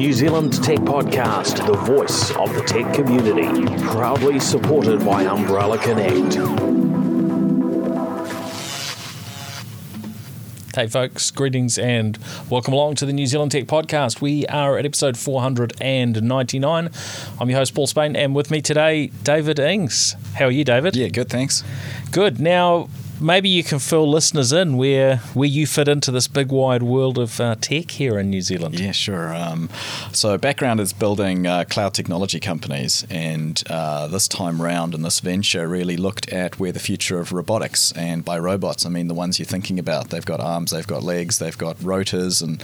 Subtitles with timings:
[0.00, 6.36] New Zealand Tech Podcast, the voice of the tech community, proudly supported by Umbrellar Connect.
[10.74, 12.18] Hey, folks, greetings and
[12.48, 14.22] welcome along to the New Zealand Tech Podcast.
[14.22, 16.90] We are at episode 499.
[17.38, 20.16] I'm your host, Paul Spain, and with me today, David Inggs.
[20.36, 20.96] How are you, David?
[20.96, 21.62] Yeah, good, thanks.
[22.10, 22.40] Good.
[22.40, 22.88] Now,
[23.20, 27.18] maybe you can fill listeners in where where you fit into this big wide world
[27.18, 28.78] of uh, tech here in New Zealand.
[28.78, 29.34] Yeah, sure.
[29.34, 29.68] Um,
[30.12, 35.20] so background is building uh, cloud technology companies, and uh, this time round in this
[35.20, 39.14] venture really looked at where the future of robotics, and by robots I mean the
[39.14, 40.10] ones you're thinking about.
[40.10, 42.62] They've got arms, they've got legs, they've got rotors, and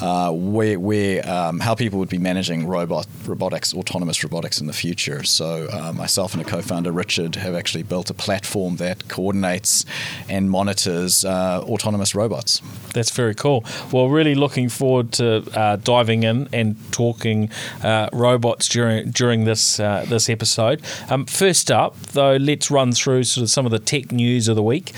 [0.00, 4.72] uh, where where um, how people would be managing robot robotics, autonomous robotics in the
[4.72, 5.22] future.
[5.24, 9.84] So uh, myself and a co-founder Richard have actually built a platform that coordinates
[10.28, 12.62] and monitors uh, autonomous robots.
[12.94, 13.64] That's very cool.
[13.92, 17.50] Well, really looking forward to uh, diving in and talking
[17.82, 20.82] uh, robots during during this uh, this episode.
[21.08, 24.56] Um, first up, though, let's run through sort of some of the tech news of
[24.56, 24.92] the week.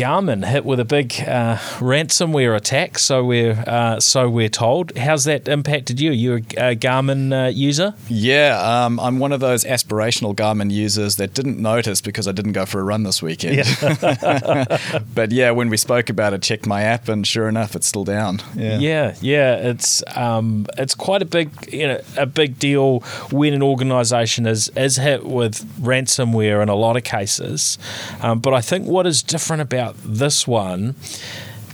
[0.00, 4.96] Garmin hit with a big uh, ransomware attack, so we're uh, so we're told.
[4.96, 6.10] How's that impacted you?
[6.10, 7.92] You're a Garmin uh, user?
[8.08, 12.52] Yeah, um, I'm one of those aspirational Garmin users that didn't notice because I didn't
[12.52, 13.56] go for a run this weekend.
[13.56, 15.00] Yeah.
[15.14, 18.04] but yeah, when we spoke about it, checked my app, and sure enough, it's still
[18.04, 18.40] down.
[18.54, 23.52] Yeah, yeah, yeah it's um, it's quite a big you know a big deal when
[23.52, 27.76] an organisation is is hit with ransomware in a lot of cases.
[28.22, 30.94] Um, but I think what is different about about this one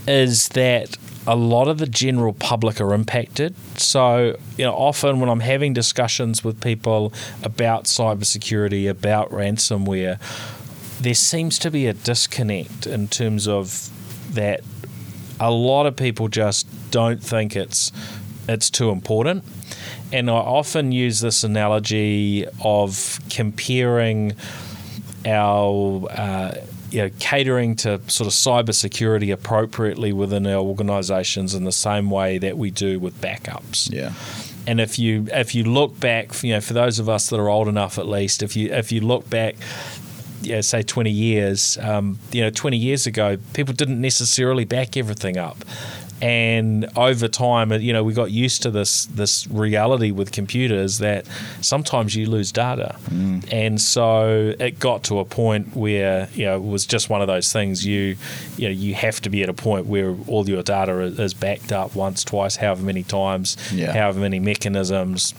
[0.06, 3.54] is that a lot of the general public are impacted.
[3.76, 10.20] So, you know, often when I'm having discussions with people about cybersecurity, about ransomware,
[11.00, 13.90] there seems to be a disconnect in terms of
[14.34, 14.60] that
[15.40, 17.92] a lot of people just don't think it's
[18.48, 19.44] it's too important.
[20.12, 24.34] And I often use this analogy of comparing
[25.26, 26.54] our uh,
[26.90, 32.38] you know, catering to sort of cybersecurity appropriately within our organisations in the same way
[32.38, 33.92] that we do with backups.
[33.92, 34.12] Yeah.
[34.66, 37.48] And if you if you look back, you know, for those of us that are
[37.48, 39.56] old enough at least, if you if you look back,
[40.42, 45.36] yeah, say 20 years, um, you know, 20 years ago, people didn't necessarily back everything
[45.36, 45.64] up
[46.22, 51.26] and over time, you know, we got used to this this reality with computers that
[51.60, 53.46] sometimes you lose data, mm.
[53.52, 57.26] and so it got to a point where you know it was just one of
[57.26, 57.84] those things.
[57.84, 58.16] You
[58.56, 61.72] you know you have to be at a point where all your data is backed
[61.72, 63.92] up once, twice, however many times, yeah.
[63.92, 65.34] however many mechanisms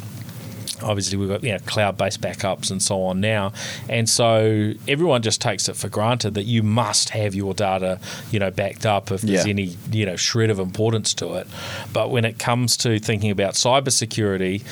[0.84, 3.52] obviously we've got you know cloud-based backups and so on now
[3.90, 8.00] and so everyone just takes it for granted that you must have your data
[8.32, 9.50] you know backed up if there's yeah.
[9.50, 11.48] any you know shred of importance to it
[11.94, 14.64] but when it comes to thinking about cybersecurity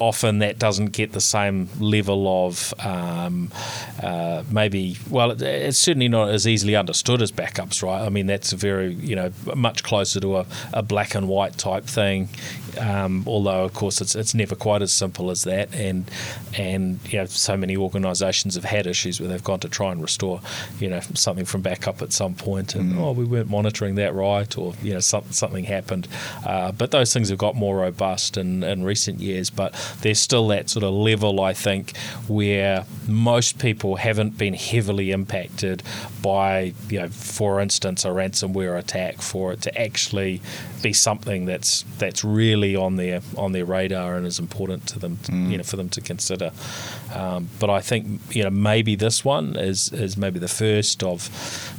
[0.00, 3.50] often that doesn't get the same level of um,
[4.02, 8.02] uh, maybe well it, it's certainly not as easily understood as backups right?
[8.02, 11.58] I mean that's a very you know much closer to a, a black and white
[11.58, 12.28] type thing.
[12.78, 15.74] Um, although of course it's it's never quite as simple as that.
[15.74, 16.10] And
[16.56, 20.00] and you know so many organisations have had issues where they've gone to try and
[20.02, 20.40] restore
[20.78, 23.00] you know something from backup at some point and mm.
[23.00, 26.08] oh we weren't monitoring that right or you know something something happened.
[26.44, 29.50] Uh, but those things have got more robust in, in recent years.
[29.50, 31.96] But there's still that sort of level, I think,
[32.28, 35.82] where most people haven't been heavily impacted
[36.22, 40.40] by, you know, for instance, a ransomware attack for it to actually
[40.82, 45.18] be something that's that's really on their on their radar and is important to them,
[45.24, 45.50] to, mm.
[45.50, 46.52] you know, for them to consider.
[47.14, 51.30] Um, but I think you know maybe this one is is maybe the first of,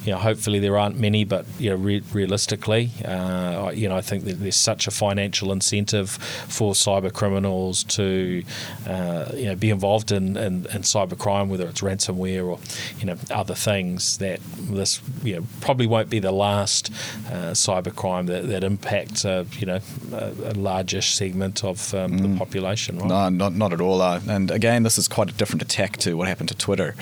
[0.05, 4.01] you know, hopefully there aren't many, but you know, re- realistically, uh, you know, I
[4.01, 8.43] think that there's such a financial incentive for cyber criminals to,
[8.87, 12.59] uh, you know, be involved in, in, in cyber crime, whether it's ransomware or
[12.99, 14.17] you know other things.
[14.17, 16.91] That this you know probably won't be the last
[17.27, 18.90] uh, cyber crime that, that impacts
[19.25, 19.79] uh, you know
[20.13, 22.21] a, a largish segment of um, mm.
[22.21, 22.97] the population.
[22.97, 23.07] Right?
[23.07, 24.01] No, not not at all.
[24.01, 26.95] Uh, and again, this is quite a different attack to what happened to Twitter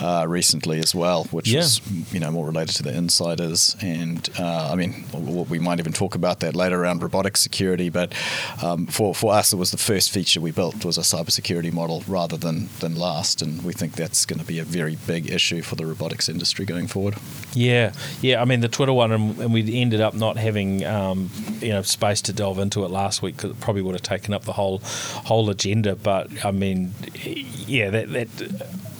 [0.00, 1.60] uh, recently as well, which yeah.
[1.60, 1.80] is
[2.12, 3.76] you know more related to the insiders.
[3.80, 5.04] And uh, I mean,
[5.48, 7.88] we might even talk about that later around robotic security.
[7.88, 8.14] But
[8.62, 12.02] um, for for us, it was the first feature we built was a cybersecurity model
[12.06, 15.62] rather than than last, and we think that's going to be a very big issue
[15.62, 17.16] for the robotics industry going forward.
[17.52, 18.42] Yeah, yeah.
[18.42, 21.27] I mean, the Twitter one, and we ended up not having um,
[21.60, 24.32] you know space to delve into it last week because it probably would have taken
[24.34, 25.94] up the whole whole agenda.
[25.96, 28.28] But I mean, yeah, that that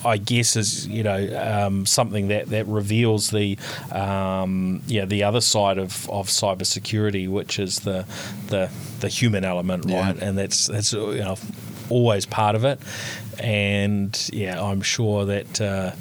[0.04, 3.58] I guess is you know um, something that, that reveals the
[3.92, 8.06] um, yeah the other side of, of cybersecurity, which is the
[8.48, 8.70] the,
[9.00, 10.00] the human element, Yeah.
[10.06, 10.18] right?
[10.22, 11.36] And that's that's you know
[11.90, 12.80] always part of it.
[13.40, 15.60] And yeah, I'm sure that.
[15.60, 15.92] Uh,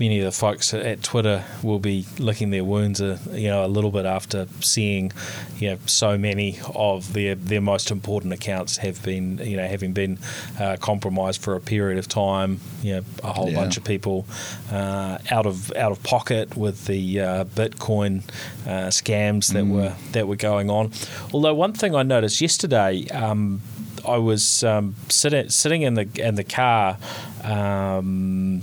[0.00, 3.66] Many of the folks at Twitter will be licking their wounds, uh, you know, a
[3.66, 5.10] little bit after seeing,
[5.58, 9.92] you know, so many of their their most important accounts have been, you know, having
[9.92, 10.18] been
[10.60, 12.60] uh, compromised for a period of time.
[12.82, 13.56] You know, a whole Yeah.
[13.56, 14.24] bunch of people
[14.70, 18.22] uh, out of out of pocket with the uh, Bitcoin
[18.66, 20.92] uh, scams that were that were going on.
[21.32, 23.06] Although one thing I noticed yesterday.
[23.08, 23.62] Um,
[24.06, 26.96] I was um, sitting sitting in the in the car.
[27.42, 28.62] Um,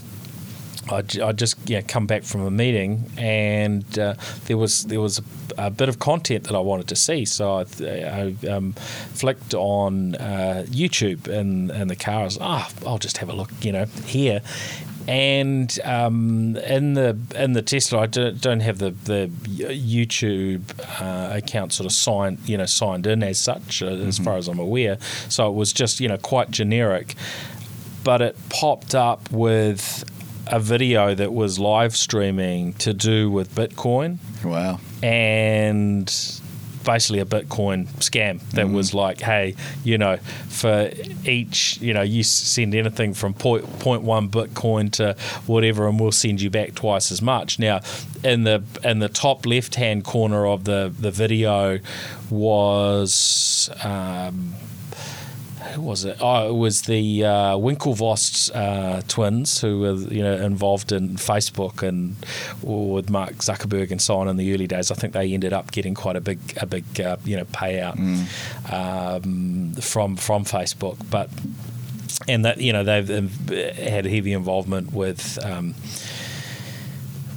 [0.90, 4.16] I, just yeah come back from a meeting and uh,
[4.46, 5.24] there was there was a,
[5.58, 10.16] a bit of content that I wanted to see, so I, I um, flicked on
[10.16, 12.22] uh, YouTube in in the car.
[12.22, 14.42] I was ah I'll just have a look you know here.
[15.08, 20.64] And um, in the in the Tesla, I don't, don't have the the YouTube
[21.00, 24.48] uh, account sort of signed you know signed in as such, uh, as far as
[24.48, 24.98] I'm aware.
[25.30, 27.16] So it was just you know quite generic
[28.04, 30.06] but it popped up with
[30.48, 34.80] a video that was live streaming to do with Bitcoin Wow.
[35.02, 36.06] and
[36.84, 40.92] basically a Bitcoin scam that was like, hey, you know, for
[41.26, 45.16] each, you know, you send anything from point, point one Bitcoin to
[45.48, 47.58] whatever, and we'll send you back twice as much.
[47.58, 47.80] Now,
[48.24, 51.80] in the in the top left hand corner of the the video
[52.30, 53.70] was.
[53.84, 54.54] Um,
[55.74, 56.18] who was it?
[56.20, 61.82] Oh, it was the uh, Winklevoss uh, twins who were you know involved in Facebook
[61.82, 62.16] and
[62.62, 64.92] with Mark Zuckerberg and so on in the early days.
[64.92, 67.98] I think they ended up getting quite a big a big uh, you know payout
[68.72, 71.30] um, from from Facebook, but
[72.28, 75.44] and that you know they've had heavy involvement with.
[75.44, 75.76] Um,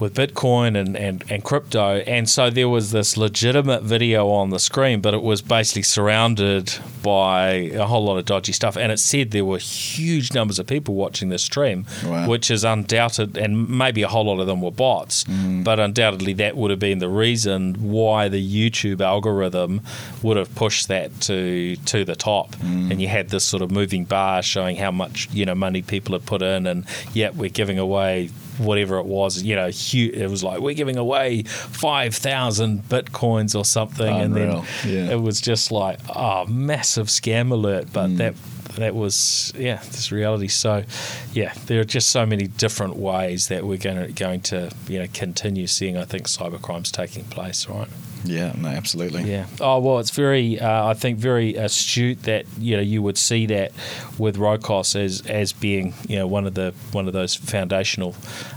[0.00, 1.96] with Bitcoin and, and, and crypto.
[1.98, 6.72] And so there was this legitimate video on the screen, but it was basically surrounded
[7.02, 8.76] by a whole lot of dodgy stuff.
[8.76, 12.28] And it said there were huge numbers of people watching this stream, Wow.
[12.28, 15.64] which is undoubted, and maybe a whole lot of them were bots, mm.
[15.64, 19.80] but undoubtedly that would have been the reason why the YouTube algorithm
[20.22, 22.54] would have pushed that to to the top.
[22.56, 22.90] Mm.
[22.90, 26.12] And you had this sort of moving bar showing how much you know money people
[26.14, 30.28] had put in, and yet we're giving away whatever it was, you know, hu it
[30.28, 35.12] was like we're giving away five thousand bitcoins or something, Unreal, and then yeah.
[35.12, 37.92] it was just like, oh, massive scam alert.
[37.92, 38.16] But mm.
[38.18, 38.34] that
[38.76, 40.48] that was yeah, this reality.
[40.48, 40.84] So
[41.32, 44.98] yeah, there are just so many different ways that we're going to going to you
[44.98, 45.96] know continue seeing.
[45.96, 47.88] I think cybercrimes taking place, right?
[48.24, 49.30] Yeah, no, absolutely.
[49.30, 49.46] Yeah.
[49.60, 53.46] Oh well, it's very, uh, I think, very astute that you know you would see
[53.46, 53.72] that
[54.18, 58.14] with Rocos as as being you know one of the one of those foundational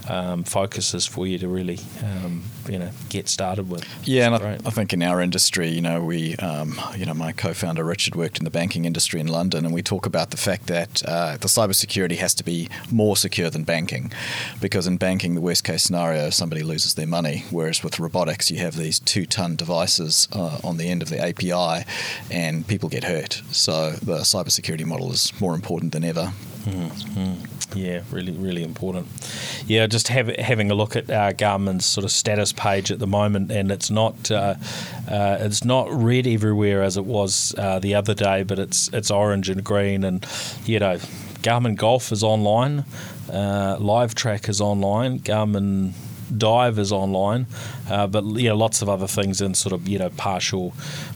[0.09, 3.85] um, focuses for you to really um, you know get started with.
[4.07, 4.57] Yeah, and I.
[4.65, 8.37] I think in our industry, you know, we, um, you know, my co-founder Richard worked
[8.37, 11.47] in the banking industry in London, and we talk about the fact that uh, the
[11.47, 14.11] cybersecurity has to be more secure than banking,
[14.61, 18.77] because in banking, the worst-case scenario, somebody loses their money, whereas with robotics, you have
[18.77, 21.85] these two-ton devices uh, on the end of the API,
[22.29, 23.41] and people get hurt.
[23.51, 26.33] So the cybersecurity model is more important than ever.
[27.73, 29.07] Yeah, really, really important.
[29.65, 33.07] Yeah, just have, having a look at uh, Garmin's sort of status page at the
[33.07, 34.55] moment, and it's not uh,
[35.09, 39.09] uh, it's not red everywhere as it was uh, the other day, but it's it's
[39.09, 40.25] orange and green, and
[40.65, 40.97] you know,
[41.41, 42.83] Garmin Golf is online,
[43.31, 45.93] uh, Live Track is online, Garmin
[46.37, 47.47] Dive is online,
[47.89, 50.73] uh, but you know lots of other things in sort of you know partial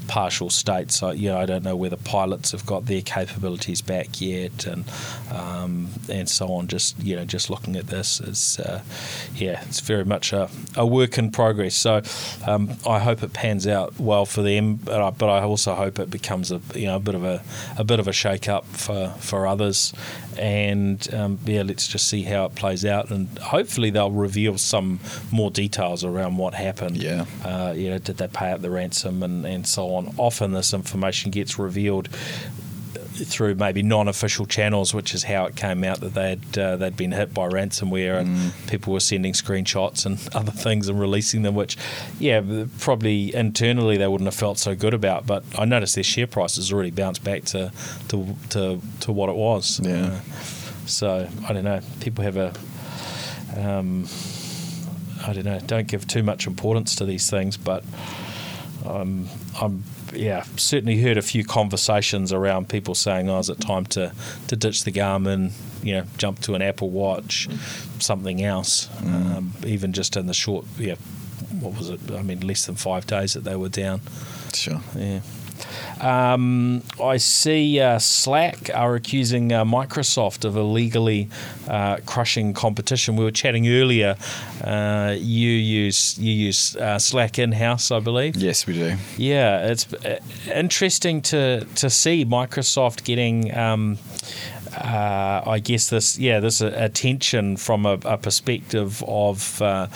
[0.08, 0.92] partial state.
[0.92, 4.86] So you know I don't know whether pilots have got their capabilities back yet, and
[5.32, 6.68] um, and so on.
[6.68, 8.82] Just you know just looking at this is uh,
[9.36, 11.76] yeah it's very much a, a work in progress.
[11.76, 12.02] So
[12.46, 16.00] um, I hope it pans out well for them, but I, but I also hope
[16.00, 17.44] it becomes a you know a bit of a
[17.78, 19.94] a bit of a shake up for for others.
[20.38, 25.00] And um, yeah, let's just see how it plays out, and hopefully they'll reveal some
[25.32, 26.98] more details around what happened.
[26.98, 27.26] Yeah.
[27.44, 30.14] Uh, you know, did they pay out the ransom and, and so on?
[30.18, 32.10] Often this information gets revealed
[33.24, 37.12] through maybe non-official channels, which is how it came out that they'd uh, they'd been
[37.12, 41.78] hit by ransomware and people were sending screenshots and other things and releasing them, which
[42.20, 42.42] yeah,
[42.80, 45.26] probably internally they wouldn't have felt so good about.
[45.26, 47.72] But I noticed their share price has already bounced back to
[48.10, 49.80] to to, to what it was.
[49.82, 50.08] Yeah.
[50.08, 50.20] Uh,
[50.86, 51.80] so I don't know.
[52.02, 52.54] People have a
[53.58, 54.08] um,
[55.28, 55.60] I don't know.
[55.60, 57.84] Don't give too much importance to these things, but
[58.86, 59.28] I'm,
[59.60, 64.14] I'm yeah, certainly heard a few conversations around people saying, "Oh, is it time to,
[64.48, 65.52] to ditch the Garmin?
[65.84, 67.48] You know, jump to an Apple Watch,
[68.00, 69.36] something else." Mm.
[69.36, 70.96] Um, even just in the short, yeah,
[71.60, 72.00] what was it?
[72.12, 74.02] I mean, less than five days that they were down.
[74.54, 74.82] Sure.
[74.96, 75.22] Yeah.
[76.02, 81.30] Um, I see uh, Slack are accusing uh, Microsoft of illegally
[81.68, 83.16] uh, crushing competition.
[83.16, 84.16] We were chatting earlier.
[84.64, 88.36] Uh, you use you use uh, Slack in house, I believe.
[88.36, 88.96] Yes, we do.
[89.18, 90.20] Yeah, it's uh,
[90.54, 93.56] interesting to to see Microsoft getting.
[93.56, 93.98] Um,
[94.76, 99.88] uh, I guess this, yeah, this attention from a, a perspective of uh,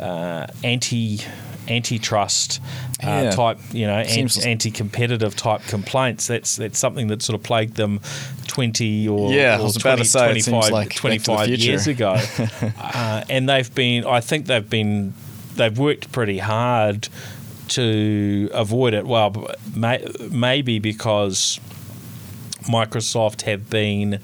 [0.00, 1.20] uh, anti
[1.72, 2.60] antitrust
[3.02, 3.30] uh, Yeah.
[3.30, 6.26] type, you know, anti competitive type complaints.
[6.26, 8.00] That's that's something that sort of plagued them
[8.46, 11.02] twenty or, Yeah, I or was about to say, it seems 25, like Back to
[11.02, 12.16] the 25 years ago,
[12.78, 14.04] uh, and they've been.
[14.06, 15.14] I think they've been.
[15.54, 17.08] They've worked pretty hard
[17.68, 19.06] to avoid it.
[19.06, 21.60] Well, may, maybe because
[22.62, 24.20] Microsoft have been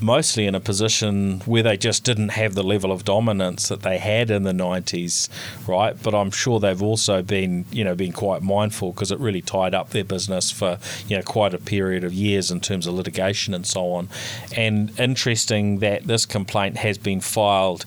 [0.00, 3.98] mostly in a position where they just didn't have the level of dominance that they
[3.98, 5.28] had in the 90s
[5.66, 6.00] right?
[6.02, 9.74] But i'm sure they've also been you know been quite mindful because it really tied
[9.74, 13.54] up their business for you know quite a period of years in terms of litigation
[13.54, 14.08] and so on.
[14.56, 17.84] And interesting that this complaint has been filed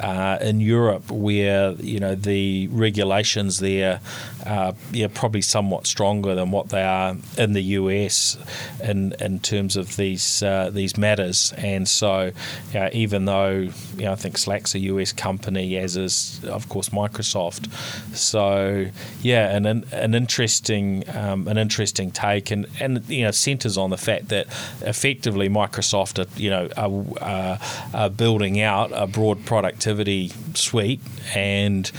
[0.00, 4.00] uh, in Europe, where you know the regulations there
[4.46, 8.36] are yeah, probably somewhat stronger than what they are in the US
[8.82, 12.32] in in terms of these uh, these matters, and so
[12.72, 13.50] you know, even though
[13.96, 17.72] you know, I think Slack's a US company, as is of course Microsoft,
[18.16, 18.86] so
[19.20, 23.90] yeah, an an, an interesting um, an interesting take, and and you know centers on
[23.90, 24.46] the fact that
[24.82, 27.58] effectively Microsoft are you know are,
[27.94, 31.00] are building out a broad productivity suite
[31.34, 31.90] and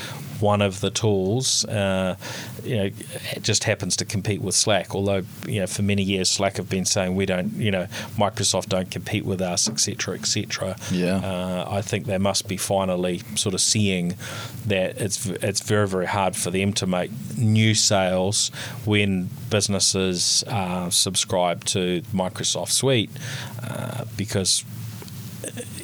[0.43, 2.17] one of the tools, uh,
[2.63, 2.89] you know,
[3.41, 4.93] just happens to compete with Slack.
[4.93, 7.85] Although, you know, for many years Slack have been saying we don't, you know,
[8.17, 10.75] Microsoft don't compete with us, etc., etc.
[10.91, 11.15] Yeah.
[11.17, 14.15] Uh, I think they must be finally sort of seeing
[14.65, 18.49] that it's it's very very hard for them to make new sales
[18.85, 23.11] when businesses uh, subscribe to Microsoft Suite
[23.63, 24.03] uh,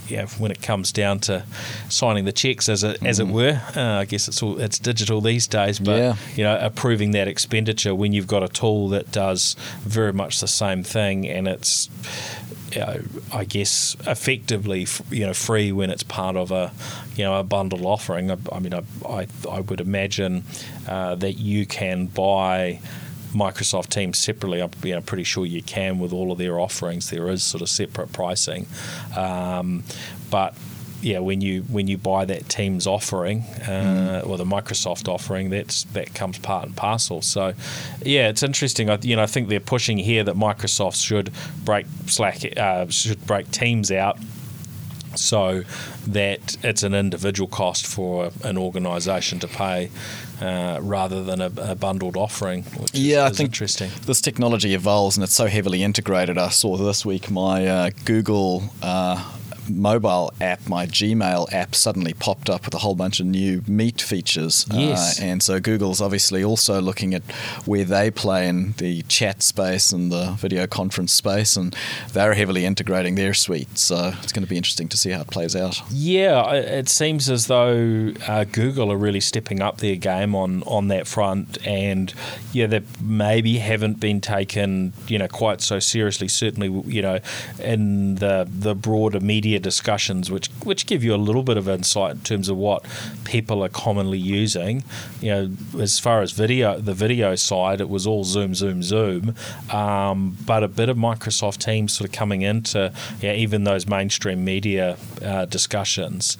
[0.09, 1.43] because yeah, when it comes down to
[1.89, 5.21] signing the checks, as it as it were, uh, I guess it's all it's digital
[5.21, 5.79] these days.
[5.79, 6.15] But Yeah.
[6.35, 10.47] you know, approving that expenditure when you've got a tool that does very much the
[10.47, 11.89] same thing, and it's
[12.73, 13.01] you know,
[13.33, 16.71] I guess effectively you know free when it's part of a
[17.15, 18.29] you know a bundle offering.
[18.31, 20.43] I, I mean, I, I I would imagine
[20.87, 22.79] uh, that you can buy.
[23.33, 27.09] Microsoft Teams separately, I'm you know, pretty sure you can with all of their offerings.
[27.09, 28.65] There is sort of separate pricing,
[29.15, 29.83] um,
[30.29, 30.55] but
[31.01, 35.83] yeah, when you when you buy that Teams offering uh, or the Microsoft offering, that's
[35.86, 37.21] that comes part and parcel.
[37.21, 37.53] So,
[38.03, 38.89] yeah, it's interesting.
[38.89, 41.31] I, you know, I think they're pushing here that Microsoft should
[41.63, 44.17] break Slack, uh, should break Teams out
[45.15, 45.63] so
[46.07, 49.89] that it's an individual cost for an organisation to pay
[50.41, 52.63] uh, rather than a, a bundled offering.
[52.63, 53.91] Which is, Yeah, I think interesting.
[54.05, 56.38] this technology evolves and it's so heavily integrated.
[56.38, 59.24] I saw this week my uh, Google uh,
[59.69, 64.01] mobile app, my Gmail app, suddenly popped up with a whole bunch of new Meet
[64.01, 64.65] features.
[64.71, 65.19] Yes.
[65.19, 67.23] Uh, and so Google's obviously also looking at
[67.65, 71.75] where they play in the chat space and the video conference space, and
[72.13, 73.77] they're heavily integrating their suite.
[73.77, 75.81] So it's going to be interesting to see how it plays out.
[75.91, 80.88] Yeah, it seems as though uh, Google are really stepping up their game on, on
[80.88, 82.13] that front, and
[82.51, 86.27] yeah, they maybe haven't been taken, you know, quite so seriously.
[86.27, 87.19] Certainly, you know,
[87.61, 92.11] in the the broader media discussions, which which give you a little bit of insight
[92.15, 92.85] in terms of what
[93.23, 94.83] people are commonly using.
[95.21, 99.35] You know, as far as video, the video side, it was all Zoom, Zoom, Zoom,
[99.71, 104.43] um, but a bit of Microsoft Teams sort of coming into yeah, even those mainstream
[104.43, 106.37] media uh, discussions.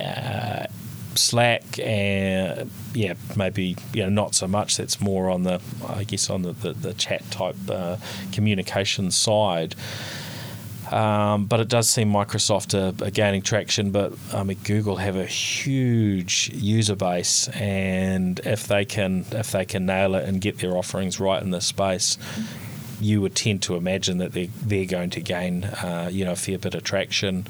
[0.00, 0.66] Uh,
[1.14, 4.76] Slack and yeah, maybe you know not so much.
[4.76, 7.96] That's more on the I guess on the the, the chat type uh,
[8.32, 9.74] communication side.
[10.92, 13.90] Um, but it does seem Microsoft are, are gaining traction.
[13.92, 19.64] But I mean, Google have a huge user base, and if they can if they
[19.64, 22.18] can nail it and get their offerings right in this space,
[23.00, 26.36] you would tend to imagine that they they're going to gain uh, you know a
[26.36, 27.46] fair bit of traction.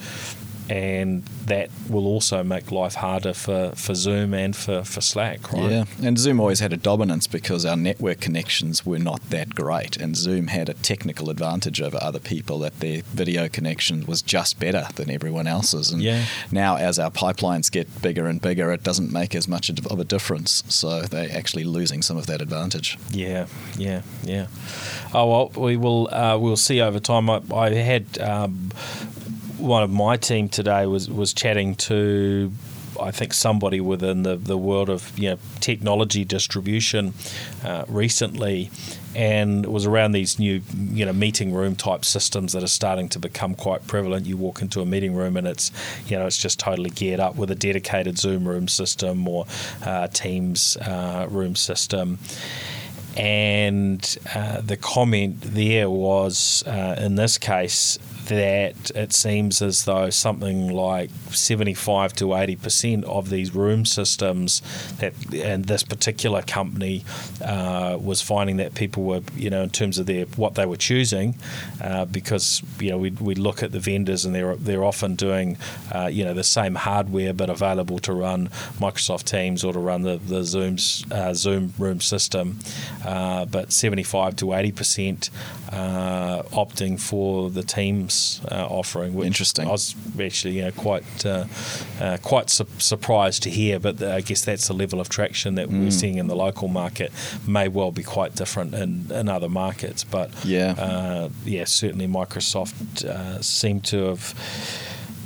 [0.69, 5.71] And that will also make life harder for, for Zoom and for, for Slack, right?
[5.71, 9.97] Yeah, and Zoom always had a dominance because our network connections were not that great,
[9.97, 14.59] and Zoom had a technical advantage over other people that their video connection was just
[14.59, 15.90] better than everyone else's.
[15.90, 16.25] And Yeah.
[16.50, 20.04] now, as our pipelines get bigger and bigger, it doesn't make as much of a
[20.04, 20.62] difference.
[20.69, 22.99] So they're actually losing some of that advantage.
[23.11, 24.47] Yeah, yeah, yeah.
[25.12, 27.28] Oh well, we will uh, we'll see over time.
[27.28, 28.71] I, I had um,
[29.62, 32.52] one of my team today was was chatting to.
[33.00, 37.14] I think somebody within the, the world of you know technology distribution
[37.64, 38.71] uh, recently,
[39.14, 43.09] and it was around these new you know meeting room type systems that are starting
[43.11, 44.26] to become quite prevalent.
[44.26, 45.71] You walk into a meeting room and it's
[46.07, 49.47] you know it's just totally geared up with a dedicated Zoom room system or
[49.85, 52.19] uh, Teams uh, room system
[53.16, 60.11] and uh, the comment there was, uh, in this case, that it seems as though
[60.11, 64.62] something like 75 to 80 percent of these room systems
[64.99, 67.05] that and this particular company
[67.45, 70.76] uh, was finding that people were you know in terms of their what they were
[70.76, 71.35] choosing
[71.83, 75.57] uh, because you know we we look at the vendors and they're they're often doing
[75.95, 78.49] uh, you know the same hardware but available to run
[78.79, 82.59] Microsoft Teams or to run the the Zoom's uh, Zoom room system.
[83.05, 85.31] Uh, but 75 to 80 percent
[85.71, 87.62] uh, opting for the
[88.12, 89.14] Teams uh, offering.
[89.14, 89.66] Which Interesting.
[89.69, 91.45] I was actually you know quite uh,
[92.00, 95.69] uh, quite su- surprised to hear, but I guess that's the level of traction that
[95.69, 97.12] we're seeing in the local market.
[97.47, 100.75] May well be quite different in, in other markets, but Yeah.
[100.78, 104.35] uh, yeah, certainly Microsoft uh, seem to have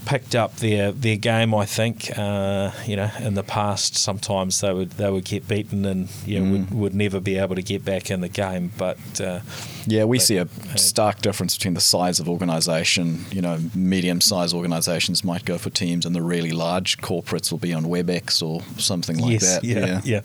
[0.06, 1.54] picked up their their game.
[1.54, 5.84] I think uh, you know in the past sometimes they would they would get beaten
[5.84, 8.72] and you know would, would never be able to get back in the game.
[8.78, 9.40] But uh,
[9.86, 13.26] Yeah, we But, see a uh, stark difference between the size of organization.
[13.30, 17.72] You know, medium-sized organizations might go for Teams, and the really large corporates will be
[17.74, 19.64] on WebEx or something like yes, that.
[19.64, 20.20] yeah, yeah,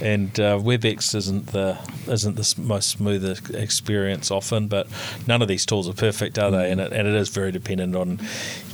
[0.00, 1.78] And uh, WebEx isn't the
[2.08, 4.86] isn't the most smooth experience often, but
[5.26, 6.70] none of these tools are perfect, are they?
[6.70, 8.20] And it, and it is very dependent on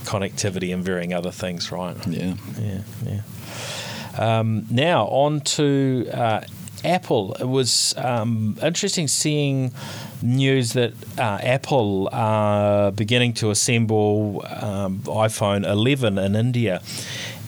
[0.05, 1.97] connectivity and varying other things, right?
[2.07, 2.35] Yeah.
[2.61, 3.21] Yeah, yeah.
[4.19, 6.45] Um, now on to uh,
[6.85, 7.35] Apple.
[7.35, 9.73] It was um, interesting seeing
[10.21, 16.83] news that uh, Apple are beginning to assemble um, iPhone 11 in India.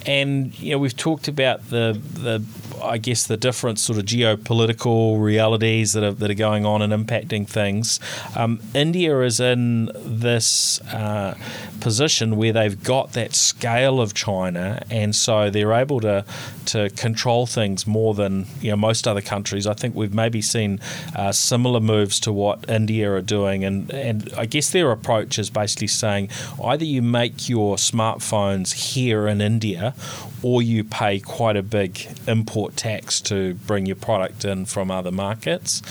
[0.07, 2.45] And you know we've talked about the the
[2.83, 6.93] I guess the different sort of geopolitical realities that are that are going on and
[6.93, 8.01] impacting things.
[8.37, 11.37] Um, India is in this uh,
[11.81, 16.25] position where they've got that scale of China, and so they're able to
[16.67, 19.67] to control things more than you know most other countries.
[19.67, 20.81] I think we've maybe seen
[21.15, 25.51] uh, similar moves to what India are doing, and and I guess their approach is
[25.51, 26.31] basically saying
[26.63, 29.95] either you make your smartphones here in India,
[30.43, 35.13] or you pay quite a big import tax to bring your product in from other
[35.13, 35.83] markets.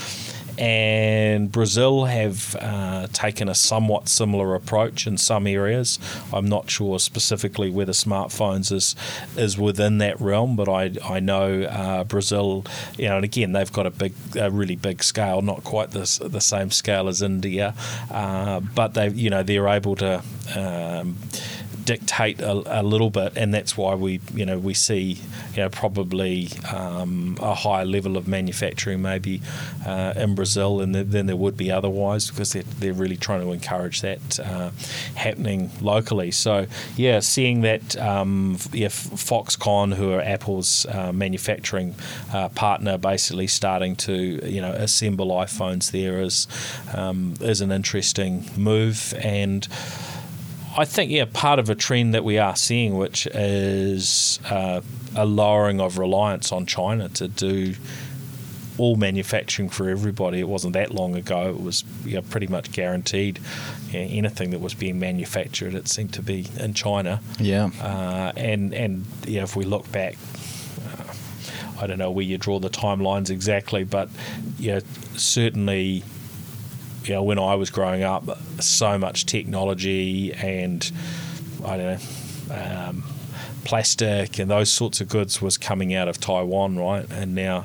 [0.56, 5.98] And Brazil have uh, taken a somewhat similar approach in some areas.
[6.32, 8.94] I'm not sure specifically whether smartphones is
[9.36, 12.64] is within that realm, but I I know uh, Brazil,
[12.96, 16.28] you know, and again they've got a big, a really big scale, not quite the
[16.28, 17.74] the same scale as India,
[18.10, 20.22] uh, but they you know they're able to.
[20.54, 21.16] Um,
[21.84, 25.18] dictate a, a little bit, and that's why we, you know, we see,
[25.54, 29.40] you know, probably um, a higher level of manufacturing maybe
[29.86, 33.52] uh, in Brazil than, than there would be otherwise, because they're, they're really trying to
[33.52, 34.70] encourage that uh,
[35.14, 36.30] happening locally.
[36.30, 36.66] So
[36.96, 41.94] yeah, seeing that, um, yeah, Foxconn, who are Apple's uh, manufacturing
[42.32, 44.14] uh, partner, basically starting to,
[44.48, 46.46] you know, assemble iPhones there is
[46.94, 49.68] um, is an interesting move and.
[50.76, 54.80] I think yeah, part of a trend that we are seeing, which is uh,
[55.14, 57.74] a lowering of reliance on China to do
[58.76, 60.40] all manufacturing for everybody.
[60.40, 63.38] It wasn't that long ago; it was you know, pretty much guaranteed.
[63.90, 67.20] Yeah, anything that was being manufactured, it seemed to be in China.
[67.38, 67.70] Yeah.
[67.80, 70.16] Uh, and and you know, if we look back,
[70.88, 71.14] uh,
[71.80, 74.08] I don't know where you draw the timelines exactly, but
[74.58, 74.80] you know,
[75.16, 76.02] certainly,
[77.08, 80.90] you know, when I was growing up, so much technology and
[81.64, 81.98] I don't know.
[82.50, 83.04] Um,
[83.64, 87.10] plastic and those sorts of goods was coming out of Taiwan, right?
[87.10, 87.64] And now,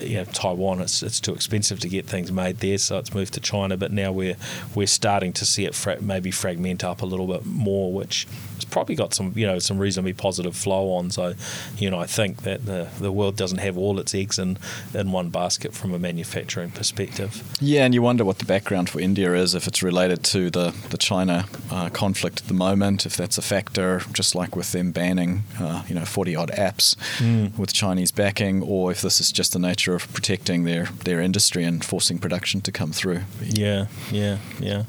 [0.00, 3.34] you know, Taiwan it's it's too expensive to get things made there, so it's moved
[3.34, 3.76] to China.
[3.76, 4.36] But now we're
[4.74, 8.26] we're starting to see it fra- maybe fragment up a little bit more, which
[8.62, 11.10] it's probably got some you know some reasonably positive flow on.
[11.10, 11.34] So,
[11.76, 14.58] you know, I think that the the world doesn't have all its eggs in
[14.94, 17.42] in one basket from a manufacturing perspective.
[17.60, 20.74] Yeah, and you wonder what the background for India is if it's related to the
[20.90, 24.92] the China uh, conflict at the moment, if that's a factor, just like with them
[24.92, 27.56] banning uh, you know forty odd apps mm.
[27.58, 31.64] with Chinese backing, or if this is just the nature of protecting their their industry
[31.64, 33.22] and forcing production to come through.
[33.42, 34.84] Yeah, yeah, yeah.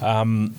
[0.00, 0.54] Um,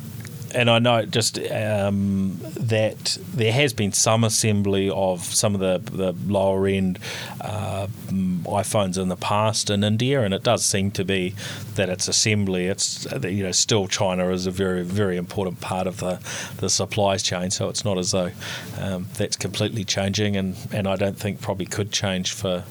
[0.54, 5.92] and I know just um, that there has been some assembly of some of the,
[5.92, 7.00] the lower end
[7.42, 11.36] uh, iPhones in the past in India, and it does seem to be
[11.76, 12.68] that it's assembly.
[12.68, 16.20] It's you know still China is a very very important part of the
[16.58, 18.32] the supply chain, so it's not as though
[18.80, 22.64] um, that's completely changing, and, and I don't think probably could change for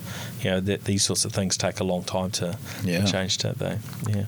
[0.43, 3.05] you know that these sorts of things take a long time to yeah.
[3.05, 3.79] change, don't they?
[4.09, 4.25] Yeah.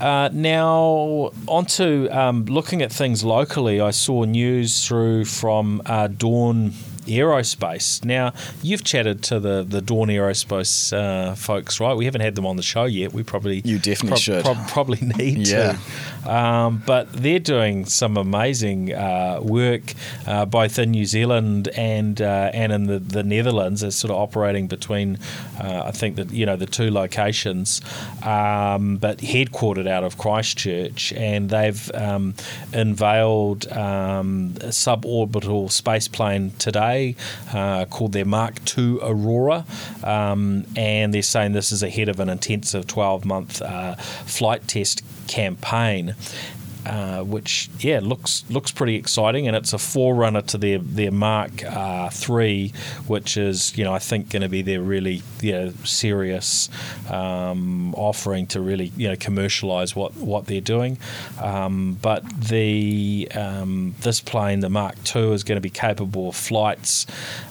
[0.00, 6.72] Uh, now, onto um, looking at things locally, I saw news through from uh, Dawn
[7.06, 8.04] Aerospace.
[8.04, 11.94] Now, you've chatted to the, the Dawn Aerospace uh, folks, right?
[11.94, 13.12] We haven't had them on the show yet.
[13.12, 15.72] We probably you definitely pro- should pro- probably need yeah.
[16.24, 16.32] to.
[16.32, 19.92] Um, but they're doing some amazing uh, work
[20.26, 23.82] uh, both in New Zealand and uh, and in the, the Netherlands.
[23.82, 25.18] They're sort of operating between,
[25.60, 27.82] uh, I think that you know the two locations,
[28.22, 32.34] um, but headquartered out of Christchurch, and they've um,
[32.72, 36.93] unveiled um, a suborbital space plane today
[37.52, 39.64] uh, called their Mark II Aurora,
[40.02, 45.02] um, and they're saying this is ahead of an intensive 12 month uh, flight test
[45.26, 46.14] campaign
[46.86, 51.64] uh, which yeah looks looks pretty exciting, and it's a forerunner to their their Mark
[51.64, 52.72] uh, three,
[53.06, 56.68] which is you know I think going to be their really you know, serious
[57.10, 60.98] um, offering to really you know commercialize what what they're doing.
[61.40, 66.36] Um, but the um, this plane, the Mark two, is going to be capable of
[66.36, 67.06] flights.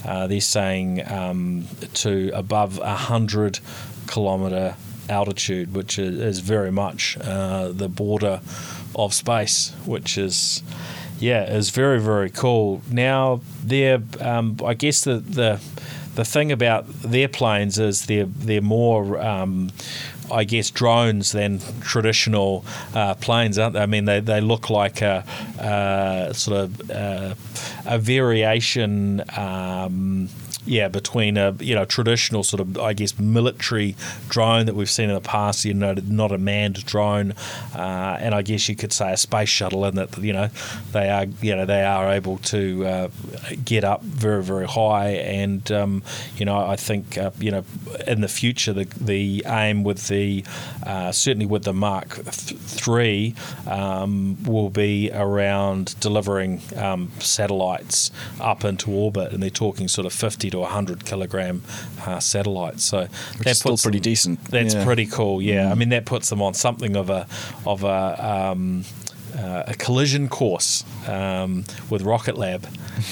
[0.05, 3.59] Uh, they're saying um, to above hundred
[4.07, 4.75] kilometre
[5.09, 8.41] altitude, which is, is very much uh, the border
[8.95, 10.63] of space, which is
[11.19, 12.81] yeah is very very cool.
[12.89, 15.61] Now they're um, I guess the the
[16.15, 19.71] the thing about their planes is they're they're more um,
[20.31, 23.81] I guess drones than traditional uh, planes, aren't they?
[23.81, 25.23] I mean, they, they look like a,
[25.59, 27.35] uh, sort of uh,
[27.85, 29.23] a variation.
[29.37, 30.29] Um,
[30.65, 33.95] yeah, between a you know traditional sort of I guess military
[34.29, 37.33] drone that we've seen in the past, you know, not a manned drone,
[37.75, 40.49] uh, and I guess you could say a space shuttle, and that you know
[40.91, 43.09] they are you know they are able to uh,
[43.65, 46.03] get up very very high, and um,
[46.37, 47.65] you know I think uh, you know
[48.07, 50.45] in the future the the aim with the
[50.85, 53.35] uh, certainly with the Mark three
[53.67, 60.13] um, will be around delivering um, satellites up into orbit, and they're talking sort of
[60.13, 61.61] fifty to 100 kilogram
[62.05, 62.83] uh, satellites.
[62.83, 64.43] So Which that's still pretty them, decent.
[64.45, 64.85] That's yeah.
[64.85, 65.41] pretty cool.
[65.41, 65.71] Yeah, mm.
[65.71, 67.27] I mean that puts them on something of a
[67.65, 68.85] of a um,
[69.35, 72.67] uh, a collision course um, with Rocket Lab.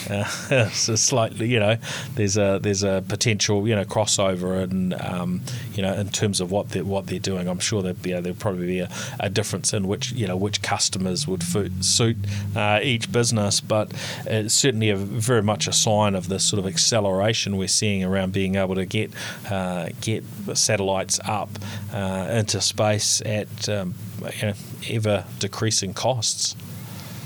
[0.10, 0.24] Uh,
[0.70, 1.78] so slightly, you know,
[2.16, 5.42] there's a there's a potential, you know, crossover, and um,
[5.74, 7.48] you know, in terms of what they're what they're doing.
[7.48, 10.36] I'm sure that you know, there'll probably be a, a, difference in which you know
[10.36, 11.44] which customers would
[11.84, 12.18] suit
[12.56, 13.92] uh, each business, but
[14.26, 18.34] it's certainly a very much a sign of the sort of acceleration we're seeing around
[18.34, 19.12] being able to get
[19.50, 21.50] uh, get satellites up
[21.94, 23.96] uh, into space at um,
[24.40, 24.54] you know,
[24.90, 26.56] ever decreasing costs.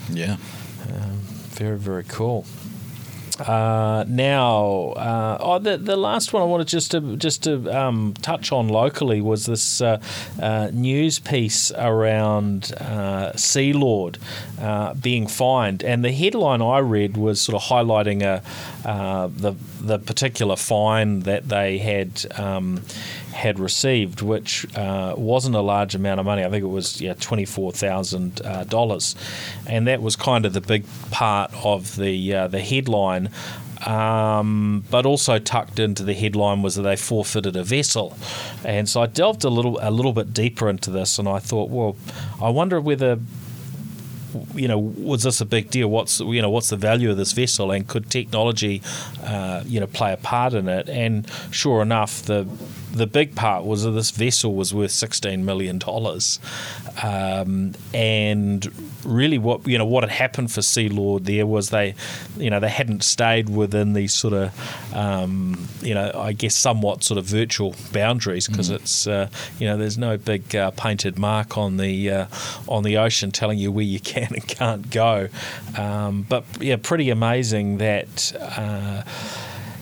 [0.09, 0.37] Yeah.
[0.89, 1.19] Um,
[1.55, 2.45] very, very cool.
[3.39, 8.13] Uh, now, uh, oh, the the last one I wanted just to just to um,
[8.21, 9.99] touch on locally was this uh,
[10.41, 14.19] uh news piece around uh, Sealord
[14.61, 18.41] uh, being fined, and the headline I read was sort of highlighting a
[19.35, 22.25] the the particular fine that they had.
[22.39, 22.83] Um,
[23.35, 26.43] had received, which uh, wasn't a large amount of money.
[26.43, 29.15] I think it was yeah, twenty four thousand uh, dollars,
[29.67, 33.29] and that was kind of the big part of the uh, the headline.
[33.85, 38.17] Um, but also tucked into the headline was that they forfeited a vessel,
[38.63, 41.69] and so I delved a little a little bit deeper into this, and I thought,
[41.69, 41.97] well,
[42.41, 43.19] I wonder whether
[44.53, 45.87] you know, was this a big deal?
[45.87, 48.81] What's you know, what's the value of this vessel, and could technology,
[49.23, 50.89] uh, you know, play a part in it?
[50.89, 52.47] And sure enough, the
[52.95, 56.39] the big part was that this vessel was worth sixteen million dollars,
[57.03, 58.71] um, and
[59.03, 61.93] really what you know what had happened for Sealord there was they,
[62.37, 67.03] you know, they hadn't stayed within these sort of, um, you know, I guess somewhat
[67.03, 68.75] sort of virtual boundaries because mm.
[68.75, 69.29] it's uh,
[69.59, 72.25] you know there's no big uh, painted mark on the uh,
[72.67, 75.27] on the ocean telling you where you can and can't go,
[75.77, 79.03] um, but yeah, pretty amazing that uh,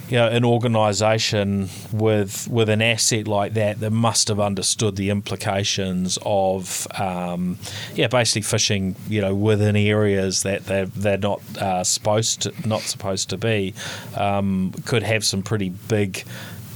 [0.09, 5.09] you know, an organisation with with an asset like that that must have understood the
[5.09, 7.57] implications of um,
[7.95, 12.81] yeah, basically fishing you know within areas that they're they're not uh, supposed to not
[12.81, 13.73] supposed to be
[14.15, 16.23] um, could have some pretty big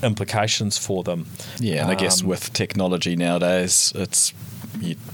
[0.04, 1.26] implications for them.
[1.60, 4.34] Yeah, and I guess um, with technology nowadays, it's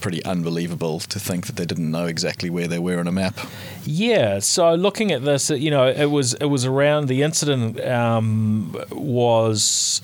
[0.02, 3.40] pretty unbelievable to think that they didn't know exactly where they were on a map.
[3.84, 8.76] Yeah, so looking at this, you know, it was it was around the incident um,
[8.92, 10.02] was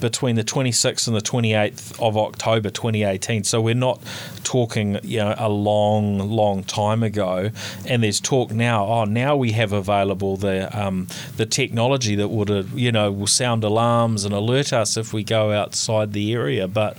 [0.00, 3.44] between the 26th and the 28th of October 2018.
[3.44, 4.02] So we're not
[4.42, 7.50] talking, you know, a long, long time ago.
[7.86, 8.86] And there's talk now.
[8.86, 13.62] Oh, now we have available the um, the technology that would, you know, will sound
[13.62, 16.66] alarms and alert us if we go outside the area.
[16.66, 16.96] But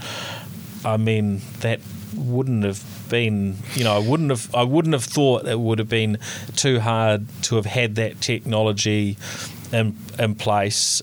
[0.84, 1.80] I mean, that
[2.16, 5.90] wouldn't have been you know I wouldn't have I wouldn't have thought it would have
[5.90, 6.18] been
[6.56, 9.18] too hard to have had that technology
[9.72, 11.02] in in place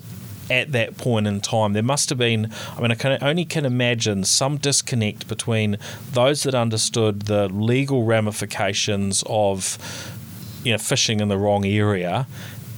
[0.50, 1.72] at that point in time.
[1.74, 5.76] There must have been, I mean, I can only can imagine some disconnect between
[6.12, 9.78] those that understood the legal ramifications of,
[10.64, 12.26] you know, fishing in the wrong area,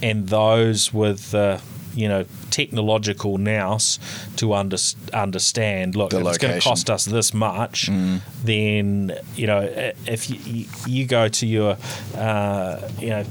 [0.01, 1.61] and those with the
[1.93, 3.99] you know technological nous
[4.37, 4.77] to under,
[5.13, 5.95] understand.
[5.95, 8.21] Look, if it's going to cost us this much, mm.
[8.43, 11.77] then you know if you, you go to your
[12.15, 13.25] uh, you know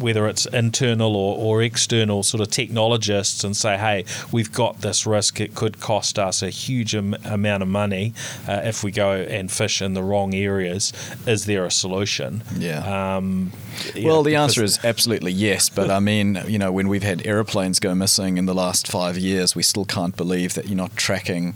[0.00, 5.06] whether it's internal or, or external sort of technologists and say, hey, we've got this
[5.06, 5.40] risk.
[5.40, 8.14] It could cost us a huge am- amount of money
[8.48, 10.92] uh, if we go and fish in the wrong areas.
[11.26, 12.42] Is there a solution?
[12.56, 13.16] Yeah.
[13.16, 13.52] Um,
[13.96, 15.68] well, the answer is absolutely yes.
[15.68, 19.18] But I mean, you know, when we've had aeroplanes go missing in the last five
[19.18, 21.54] years, we still can't believe that you're not tracking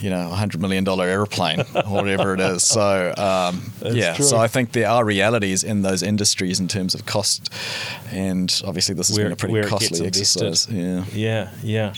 [0.00, 2.62] you know, a hundred million dollar airplane or whatever it is.
[2.62, 4.24] So um, yeah, true.
[4.24, 7.52] so I think there are realities in those industries in terms of cost,
[8.10, 10.68] and obviously this has where, been a pretty costly exercise.
[10.68, 11.94] Yeah, yeah, yeah.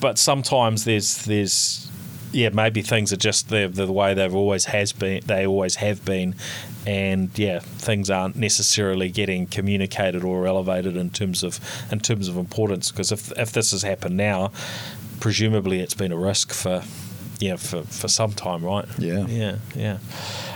[0.00, 1.90] But sometimes there's there's
[2.32, 6.04] yeah maybe things are just the the way they've always has been they always have
[6.04, 6.34] been
[6.86, 11.60] and yeah things aren't necessarily getting communicated or elevated in terms of
[11.92, 14.50] in terms of importance because if if this has happened now
[15.20, 16.82] presumably it's been a risk for
[17.42, 18.86] yeah for, for some time, right?
[18.98, 19.98] Yeah, yeah, yeah.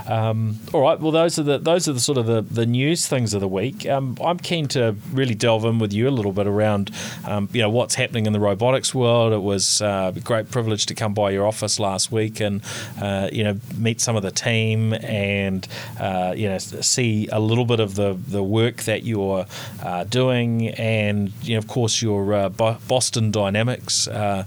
[0.09, 0.99] Um, all right.
[0.99, 3.49] Well, those are the those are the sort of the, the news things of the
[3.49, 3.87] week.
[3.87, 6.91] Um, I'm keen to really delve in with you a little bit around,
[7.25, 9.33] um, you know, what's happening in the robotics world.
[9.33, 12.63] It was uh, a great privilege to come by your office last week and
[13.01, 15.67] uh, you know meet some of the team and
[15.99, 19.47] uh, you know see a little bit of the the work that you're
[19.83, 24.45] uh, doing and you know of course your uh, Boston Dynamics uh,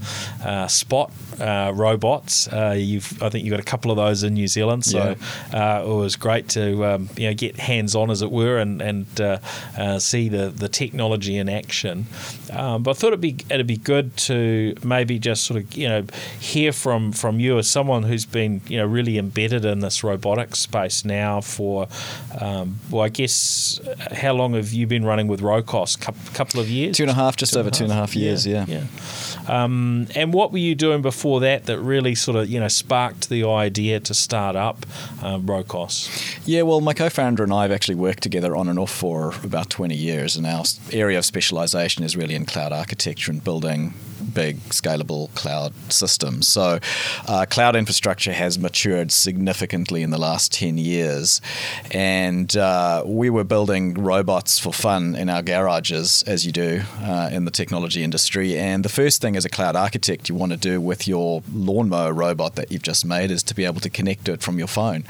[0.67, 2.47] spot robots.
[2.75, 4.85] you've I think you've got a couple of those in New Zealand.
[4.85, 4.99] So.
[4.99, 5.15] Yeah
[5.53, 8.81] uh, it was great to um, you know get hands on, as it were, and
[8.81, 9.39] and uh,
[9.77, 12.05] uh, see the, the technology in action.
[12.51, 15.87] Um, but I thought it'd be it'd be good to maybe just sort of you
[15.87, 16.05] know
[16.39, 20.59] hear from from you as someone who's been you know really embedded in this robotics
[20.59, 21.87] space now for
[22.39, 23.79] um, well, I guess
[24.11, 25.95] how long have you been running with Rocos?
[25.95, 28.45] Couple of years, two and a half, just two over two and a half years,
[28.45, 28.65] yeah.
[28.67, 28.85] yeah.
[29.47, 29.63] yeah.
[29.63, 33.29] Um, and what were you doing before that that really sort of you know sparked
[33.29, 34.85] the idea to start up
[35.47, 36.09] Rocos?
[36.45, 39.69] Yeah, well, my co-founder and I have actually worked together on and off for about
[39.69, 43.93] 20 years, and our area of specialization is really in cloud architecture and building
[44.29, 46.47] big scalable cloud systems.
[46.47, 46.79] So,
[47.27, 51.41] uh, cloud infrastructure has matured significantly in the last 10 years.
[51.91, 57.29] And uh, we were building robots for fun in our garages, as you do uh,
[57.31, 58.57] in the technology industry.
[58.57, 62.13] And the first thing as a cloud architect you want to do with your lawnmower
[62.13, 65.03] robot that you've just made is to be able to connect it from your phone.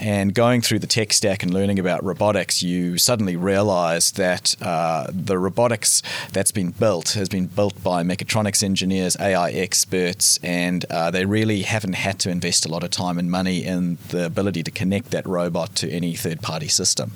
[0.00, 5.06] And going through the tech stack and learning about robotics, you suddenly realize that uh,
[5.10, 11.10] the robotics that's been built has been built by mechatronics engineers, AI experts, and uh,
[11.10, 14.62] they really haven't had to invest a lot of time and money in the ability
[14.64, 17.12] to connect that robot to any third party system.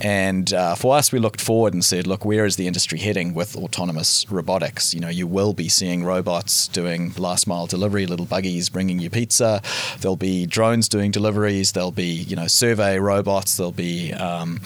[0.00, 3.32] And uh, for us, we looked forward and said, look, where is the industry heading
[3.32, 4.92] with autonomous robotics?
[4.92, 9.08] You know, you will be seeing robots doing last mile delivery, little buggies bringing you
[9.10, 9.62] pizza.
[10.00, 11.72] There'll be drones doing deliveries.
[11.72, 14.60] There'll be you know survey robots, there'll be um,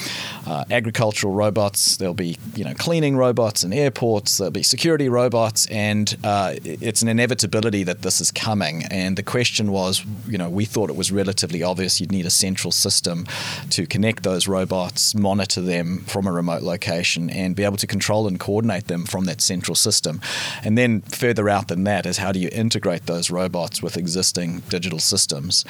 [0.47, 5.67] uh, agricultural robots, there'll be you know cleaning robots in airports, there'll be security robots,
[5.67, 8.85] and uh, it's an inevitability that this is coming.
[8.85, 12.31] And the question was, you know, we thought it was relatively obvious you'd need a
[12.31, 13.27] central system
[13.71, 18.27] to connect those robots, monitor them from a remote location, and be able to control
[18.27, 20.21] and coordinate them from that central system.
[20.63, 24.61] And then further out than that is how do you integrate those robots with existing
[24.69, 25.65] digital systems?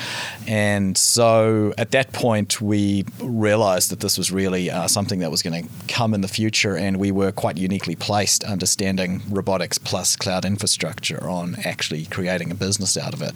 [0.48, 5.42] And so at that point, we realized that this was really uh, something that was
[5.42, 10.16] going to come in the future, and we were quite uniquely placed understanding robotics plus
[10.16, 13.34] cloud infrastructure on actually creating a business out of it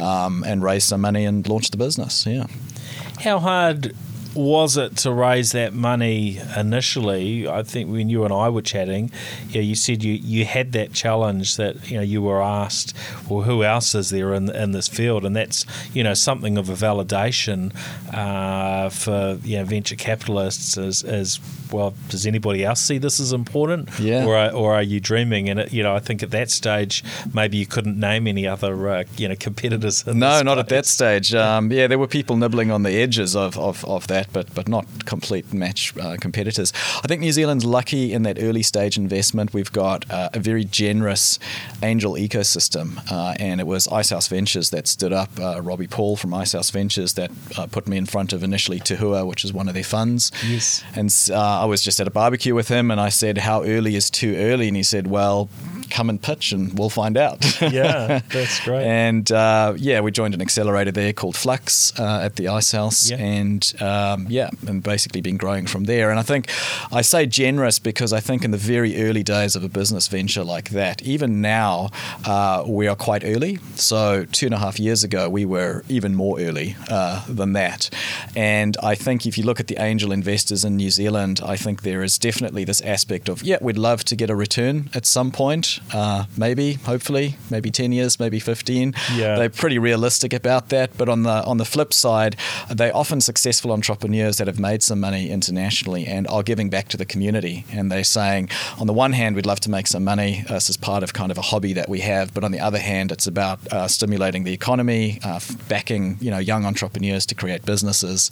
[0.00, 2.24] um, and raise some money and launch the business.
[2.24, 2.46] Yeah.
[3.20, 3.94] How hard
[4.34, 7.48] was it to raise that money initially?
[7.48, 9.10] I think when you and I were chatting,
[9.48, 12.96] yeah, you said you, you had that challenge that you know you were asked,
[13.28, 15.24] well, who else is there in in this field?
[15.24, 17.74] And that's you know something of a validation
[18.14, 21.40] uh, for you know venture capitalists as, as
[21.72, 21.94] well.
[22.08, 23.88] Does anybody else see this as important?
[23.98, 24.24] Yeah.
[24.24, 25.48] Or are, or are you dreaming?
[25.48, 27.02] And it, you know, I think at that stage
[27.34, 30.06] maybe you couldn't name any other uh, you know competitors.
[30.06, 31.34] no, not at that stage.
[31.34, 34.54] Um, yeah, there were people nibbling on the edges of, of, of that that, but
[34.54, 36.72] but not complete match uh, competitors.
[37.02, 39.52] I think New Zealand's lucky in that early stage investment.
[39.52, 41.38] We've got uh, a very generous
[41.82, 45.30] angel ecosystem, uh, and it was Icehouse Ventures that stood up.
[45.40, 49.26] Uh, Robbie Paul from Icehouse Ventures that uh, put me in front of initially Tuhua,
[49.26, 50.32] which is one of their funds.
[50.46, 50.82] Yes.
[50.94, 53.96] And uh, I was just at a barbecue with him, and I said, "How early
[53.96, 55.48] is too early?" And he said, "Well."
[55.90, 57.44] Come and pitch and we'll find out.
[57.60, 58.84] yeah, that's great.
[58.84, 63.16] and uh, yeah, we joined an accelerator there called Flux uh, at the Icehouse, yeah.
[63.18, 66.10] and um, yeah, and basically been growing from there.
[66.10, 66.50] And I think
[66.92, 70.44] I say generous because I think in the very early days of a business venture
[70.44, 71.90] like that, even now
[72.24, 73.58] uh, we are quite early.
[73.74, 77.90] So two and a half years ago, we were even more early uh, than that.
[78.36, 81.82] And I think if you look at the angel investors in New Zealand, I think
[81.82, 85.30] there is definitely this aspect of yeah, we'd love to get a return at some
[85.30, 88.94] point uh, maybe, hopefully, maybe 10 years, maybe 15.
[89.14, 89.36] Yeah.
[89.36, 90.96] They're pretty realistic about that.
[90.96, 92.36] But on the on the flip side,
[92.70, 96.96] they're often successful entrepreneurs that have made some money internationally and are giving back to
[96.96, 97.64] the community.
[97.72, 100.44] And they're saying, on the one hand, we'd love to make some money.
[100.48, 102.32] Uh, this is part of kind of a hobby that we have.
[102.34, 106.38] But on the other hand, it's about uh, stimulating the economy, uh, backing you know
[106.38, 108.30] young entrepreneurs to create businesses.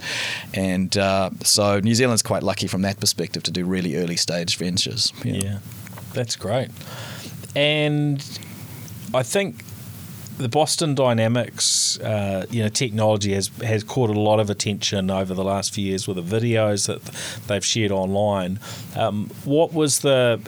[0.54, 4.56] And uh, so New Zealand's quite lucky from that perspective to do really early stage
[4.56, 5.12] ventures.
[5.24, 5.32] yeah.
[5.34, 5.58] yeah.
[6.14, 6.70] That's great.
[7.58, 8.24] And
[9.12, 9.64] I think
[10.36, 15.34] the Boston Dynamics, uh, you know, technology has has caught a lot of attention over
[15.34, 17.02] the last few years with the videos that
[17.48, 18.60] they've shared online.
[18.94, 20.40] Um, what was the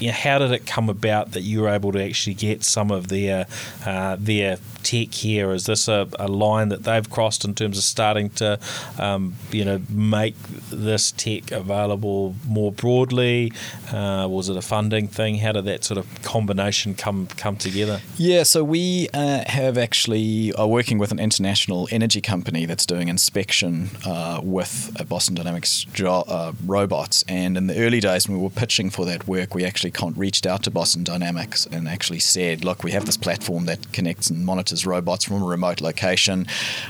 [0.00, 2.90] you know, how did it come about that you were able to actually get some
[2.90, 3.46] of their
[3.86, 5.52] uh, their tech here?
[5.52, 8.58] Is this a, a, line that they've crossed in terms of starting to,
[8.98, 10.34] um, you know, make
[10.70, 13.52] this tech available more broadly?
[13.92, 15.36] Uh, was it a funding thing?
[15.36, 18.00] How did that sort of combination come come together?
[18.16, 23.08] Yeah, so we uh, have actually are working with an international energy company that's doing
[23.08, 28.42] inspection uh, with Boston Dynamics jo- uh, robots, and in the early days when we
[28.42, 32.62] were pitching for that work, we actually reached out to Boston Dynamics and actually said,
[32.62, 36.46] "Look, we have this platform that connects and monitors." robots from a remote location.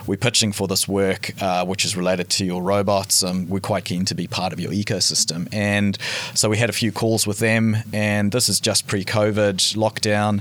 [0.07, 3.23] We're pitching for this work, uh, which is related to your robots.
[3.23, 5.49] Um, we're quite keen to be part of your ecosystem.
[5.53, 5.97] And
[6.35, 10.33] so we had a few calls with them, and this is just pre COVID lockdown.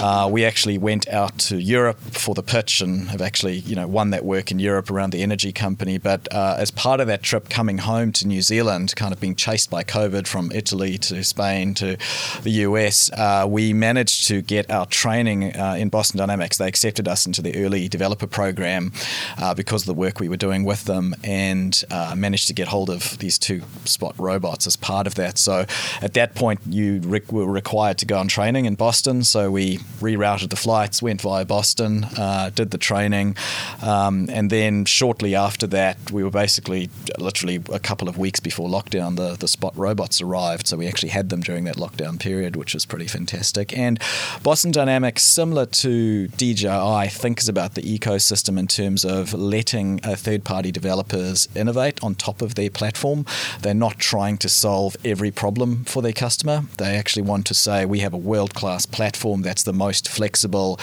[0.00, 3.86] Uh, we actually went out to Europe for the pitch and have actually you know
[3.86, 5.98] won that work in Europe around the energy company.
[5.98, 9.34] But uh, as part of that trip coming home to New Zealand, kind of being
[9.34, 11.87] chased by COVID from Italy to Spain to
[12.42, 16.58] the US, uh, we managed to get our training uh, in Boston Dynamics.
[16.58, 18.92] They accepted us into the early developer program
[19.38, 22.68] uh, because of the work we were doing with them and uh, managed to get
[22.68, 25.38] hold of these two spot robots as part of that.
[25.38, 25.66] So
[26.02, 29.24] at that point, you re- were required to go on training in Boston.
[29.24, 33.36] So we rerouted the flights, went via Boston, uh, did the training,
[33.82, 38.68] um, and then shortly after that, we were basically literally a couple of weeks before
[38.68, 40.66] lockdown, the, the spot robots arrived.
[40.66, 43.76] So we actually had them during that lockdown period, which was pretty fantastic.
[43.76, 44.00] And
[44.42, 50.44] Boston Dynamics, similar to DJI, thinks about the ecosystem in terms of letting uh, third
[50.44, 53.24] party developers innovate on top of their platform.
[53.60, 56.64] They're not trying to solve every problem for their customer.
[56.76, 60.78] They actually want to say, we have a world class platform that's the most flexible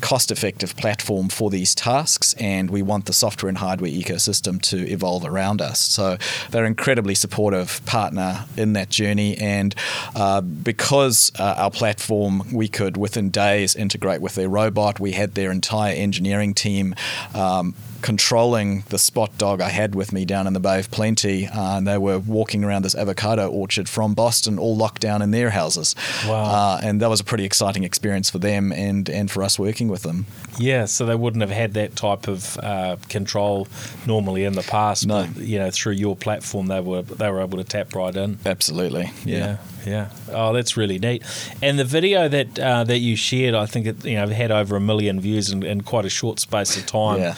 [0.00, 4.88] cost effective platform for these tasks, and we want the software and hardware ecosystem to
[4.90, 5.80] evolve around us.
[5.80, 6.18] So
[6.50, 9.74] they're incredibly supportive partner in that journey, and
[10.14, 15.00] uh, because uh, our platform, we could within days integrate with their robot.
[15.00, 16.94] We had their entire engineering team.
[17.34, 21.46] Um, controlling the spot dog I had with me down in the Bay of Plenty,
[21.46, 25.30] uh, and they were walking around this avocado orchard from Boston, all locked down in
[25.30, 25.94] their houses.
[26.26, 26.44] Wow.
[26.44, 29.88] Uh, and that was a pretty exciting experience for them and, and for us working
[29.88, 30.26] with them.
[30.58, 33.68] Yeah, so they wouldn't have had that type of uh, control
[34.06, 35.06] normally in the past.
[35.06, 35.26] No.
[35.34, 38.38] But, you know, through your platform, they were they were able to tap right in.
[38.44, 39.10] Absolutely.
[39.24, 40.10] Yeah, yeah.
[40.30, 41.22] Oh, that's really neat.
[41.62, 44.76] And the video that uh, that you shared, I think it you know had over
[44.76, 47.20] a million views in, in quite a short space of time.
[47.20, 47.34] Yeah.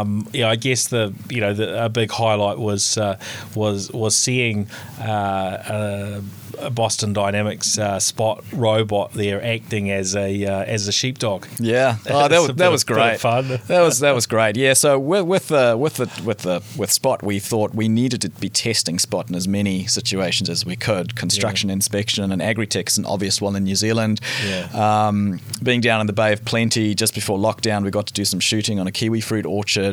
[0.00, 3.18] Um, yeah, I guess the you know the, a big highlight was uh,
[3.54, 4.68] was was seeing.
[5.00, 6.22] Uh,
[6.60, 11.46] a Boston Dynamics uh, spot robot there acting as a uh, as a sheepdog.
[11.58, 13.20] Yeah, oh, that was that was great.
[13.20, 13.60] fun.
[13.66, 14.56] That was that was great.
[14.56, 14.72] Yeah.
[14.74, 18.30] So with with the with the with the with Spot, we thought we needed to
[18.30, 21.14] be testing Spot in as many situations as we could.
[21.14, 24.20] Construction, inspection, and agri-tech is an obvious one in New Zealand.
[24.44, 24.68] Yeah.
[24.72, 28.24] Um, being down in the Bay of Plenty just before lockdown, we got to do
[28.24, 29.87] some shooting on a kiwi fruit orchard,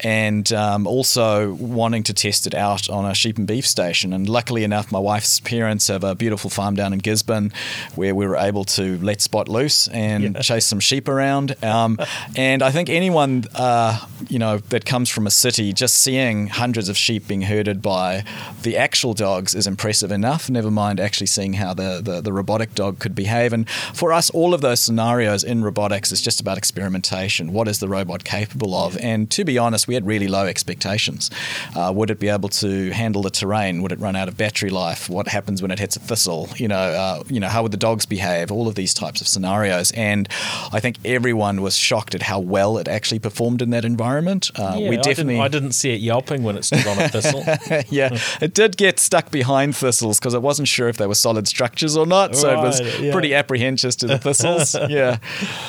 [0.00, 4.12] and um, also wanting to test it out on a sheep and beef station.
[4.12, 7.52] And luckily enough, my wife's parents have a beautiful farm down in Gisborne,
[7.94, 10.40] where we were able to let Spot loose and Yeah.
[10.40, 11.56] chase some sheep around.
[11.62, 11.98] Um,
[12.36, 16.88] and I think anyone, uh, you know, that comes from a city, just seeing hundreds
[16.88, 18.24] of sheep being herded by
[18.62, 20.48] the actual dogs is impressive enough.
[20.50, 23.52] Never mind actually seeing how the, the, the robotic dog could behave.
[23.52, 27.52] And for us, all of those scenarios in robotics is just about experimentation.
[27.52, 28.96] What is the robot capable of?
[28.98, 31.30] And to be honest, we had really low expectations.
[31.74, 33.82] Uh, would it be able to handle the terrain?
[33.82, 35.08] Would it run out of battery life?
[35.08, 36.48] What happens when it hits a thistle?
[36.56, 38.50] You know, uh, you know, how would the dogs behave?
[38.50, 39.90] All of these types of scenarios.
[39.92, 40.28] And
[40.72, 44.50] I think everyone was shocked at how well it actually performed in that environment.
[44.54, 47.08] Uh, Yeah, we I didn't, I didn't see it yelping when it stood on a
[47.14, 47.44] thistle.
[47.88, 51.46] yeah, it did get stuck behind thistles because it wasn't sure if they were solid
[51.48, 52.36] structures or not.
[52.36, 53.12] So it was yeah.
[53.12, 54.74] pretty apprehensive to the thistles.
[54.88, 55.18] yeah.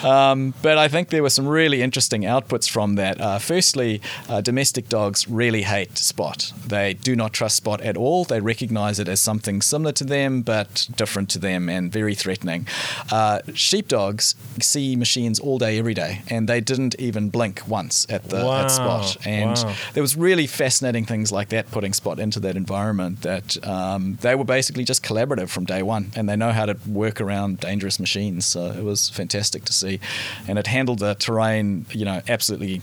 [0.04, 3.20] Um, but I think there were some really interesting outputs from that.
[3.20, 6.52] Uh, firstly, uh, domestic dogs really hate Spot.
[6.68, 8.26] They do not trust Spot at all.
[8.26, 12.68] They recognize it as something similar to them, but different to them and very threatening.
[13.12, 18.30] Uh, sheepdogs see machines all day, every day, and they didn't even blink once at
[18.30, 19.18] the Wow, at Spot.
[19.26, 19.76] And wow.
[19.94, 24.36] there was really fascinating things like that putting Spot into that environment that um, they
[24.36, 28.00] were basically just collaborative from day one and they know how to work around dangerous
[28.00, 28.46] machines.
[28.46, 30.00] So it was fantastic to see.
[30.48, 32.82] And it handled the terrain, you know, absolutely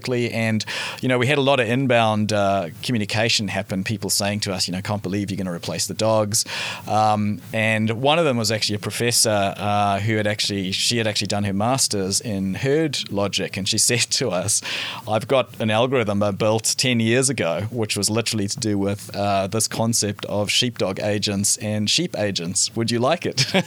[0.00, 0.30] perfectly.
[0.32, 0.64] And,
[1.00, 4.66] you know, we had a lot of inbound uh, communication happen, people saying to us,
[4.66, 6.44] you know, can't believe you're going to replace the dogs.
[6.88, 11.06] Um, and one of them was actually a professor uh, who had actually, she had
[11.06, 13.56] actually done her master's in herd logic.
[13.56, 14.62] And she said to us,
[15.06, 19.14] I've got an algorithm I built 10 years ago, which was literally to do with
[19.14, 22.74] uh, this concept of sheepdog agents and sheep agents.
[22.76, 23.46] Would you like it?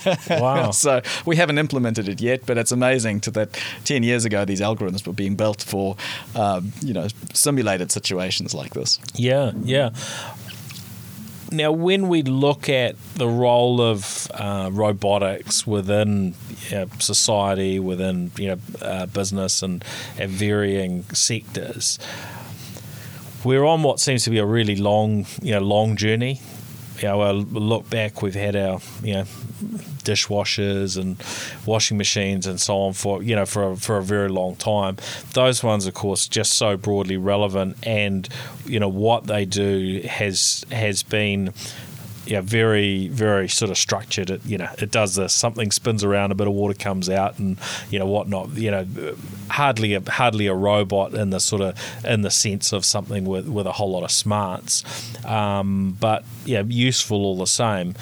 [0.43, 0.71] Wow.
[0.71, 3.49] so we haven't implemented it yet, but it's amazing to that
[3.86, 5.95] 10 years ago, these algorithms were being built for,
[6.36, 8.99] um, you know, simulated situations like this.
[9.15, 9.91] Yeah, yeah.
[11.51, 16.34] Now, when we look at the role of uh, robotics within
[16.69, 19.86] you know, society, within you know uh, business, and
[20.17, 21.99] at varying sectors,
[23.43, 26.41] we're on what seems to be a really long, you know, long journey.
[27.03, 29.23] Know, look back, we've had our you know
[30.03, 31.21] dishwashers and
[31.65, 34.97] washing machines and so on for you know for a, for a very long time.
[35.33, 38.27] Those ones, of course, just so broadly relevant, and
[38.65, 41.53] you know what they do has has been.
[42.26, 44.30] Yeah, very, very sort of structured.
[44.30, 45.34] It, you know, it does this.
[45.34, 47.57] Something spins around, a bit of water comes out, and
[47.89, 48.51] you know whatnot.
[48.51, 49.15] You know,
[49.49, 53.47] hardly a hardly a robot in the sort of in the sense of something with
[53.47, 54.84] with a whole lot of smarts,
[55.26, 57.93] um, but yeah, useful all the same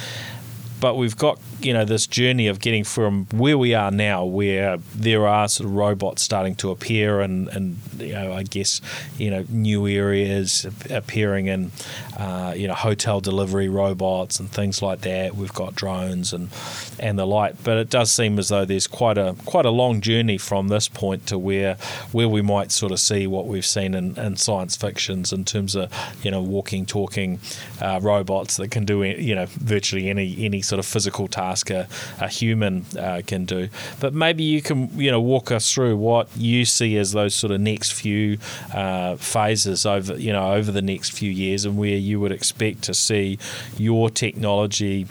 [0.81, 4.77] but we've got you know this journey of getting from where we are now, where
[4.95, 8.81] there are sort of robots starting to appear, and and you know I guess
[9.17, 11.71] you know new areas appearing in
[12.21, 15.35] uh, you know hotel delivery robots and things like that.
[15.35, 16.49] We've got drones and
[16.99, 20.01] and the like, but it does seem as though there's quite a quite a long
[20.01, 21.77] journey from this point to where
[22.11, 25.73] where we might sort of see what we've seen in, in science fictions in terms
[25.73, 25.91] of
[26.21, 27.39] you know walking, talking
[27.81, 31.87] uh, robots that can do you know virtually any any sort of physical task a,
[32.19, 33.67] a human uh, can do.
[33.99, 37.51] But maybe you can you know walk us through what you see as those sort
[37.51, 38.37] of next few
[38.75, 42.83] uh, phases over you know over the next few years, and where you would expect
[42.83, 43.37] to see
[43.77, 45.07] your technology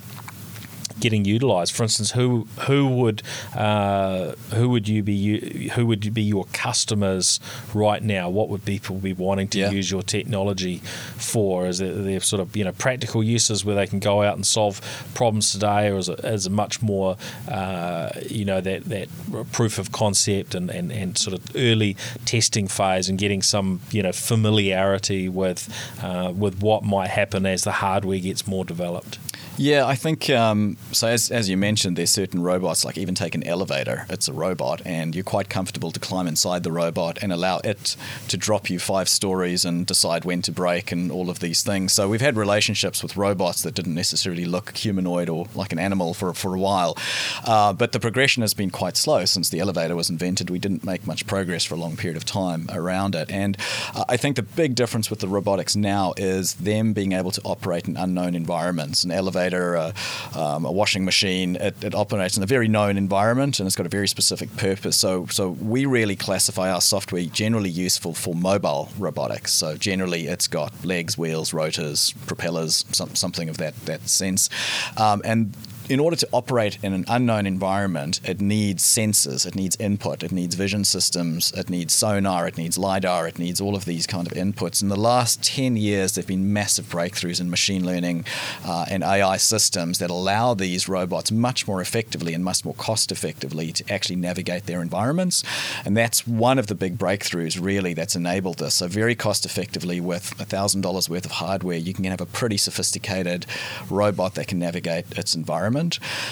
[1.01, 1.73] getting utilised.
[1.73, 3.23] For instance, who who would
[3.57, 7.41] uh, who would you be who would be your customers
[7.75, 8.29] right now?
[8.29, 9.71] What would people be wanting to Yeah.
[9.71, 10.79] use your technology
[11.17, 11.67] for?
[11.67, 14.47] Is it there sort of you know practical uses where they can go out and
[14.47, 14.81] solve
[15.15, 17.17] problems today, or is it, is it much more
[17.49, 19.09] uh, you know that that
[19.53, 24.03] proof of concept and, and, and sort of early testing phase and getting some you
[24.03, 25.69] know familiarity with
[26.03, 29.19] uh, with what might happen as the hardware gets more developed?
[29.61, 31.07] Yeah, I think um, so.
[31.07, 34.81] As, as you mentioned, there's certain robots, like even take an elevator, it's a robot,
[34.87, 37.95] and you're quite comfortable to climb inside the robot and allow it
[38.29, 41.93] to drop you five stories and decide when to brake and all of these things.
[41.93, 46.15] So we've had relationships with robots that didn't necessarily look humanoid or like an animal
[46.15, 46.97] for, for a while.
[47.45, 50.49] Uh, but the progression has been quite slow since the elevator was invented.
[50.49, 53.31] We didn't make much progress for a long period of time around it.
[53.31, 53.59] And
[53.95, 57.43] uh, I think the big difference with the robotics now is them being able to
[57.43, 59.05] operate in unknown environments.
[59.05, 59.93] An elevator, uh,
[60.35, 63.87] um, a washing machine, it, it operates in a very known environment and it's got
[63.87, 64.97] a very specific purpose.
[64.97, 69.53] So, so we really classify our software generally useful for mobile robotics.
[69.53, 74.49] So generally, it's got legs, wheels, rotors, propellers, some, something of that that sense,
[74.97, 75.55] um, and
[75.91, 80.31] in order to operate in an unknown environment, it needs sensors, it needs input, it
[80.31, 84.25] needs vision systems, it needs sonar, it needs LiDAR, it needs all of these kind
[84.25, 84.83] of inputs.
[84.83, 88.25] In the last 10 years, there have been massive breakthroughs in machine learning
[88.65, 93.11] uh, and AI systems that allow these robots much more effectively and much more cost
[93.11, 95.43] effectively to actually navigate their environments.
[95.85, 98.75] And that's one of the big breakthroughs, really, that's enabled this.
[98.77, 103.45] So, very cost effectively, with $1,000 worth of hardware, you can have a pretty sophisticated
[103.89, 105.80] robot that can navigate its environment.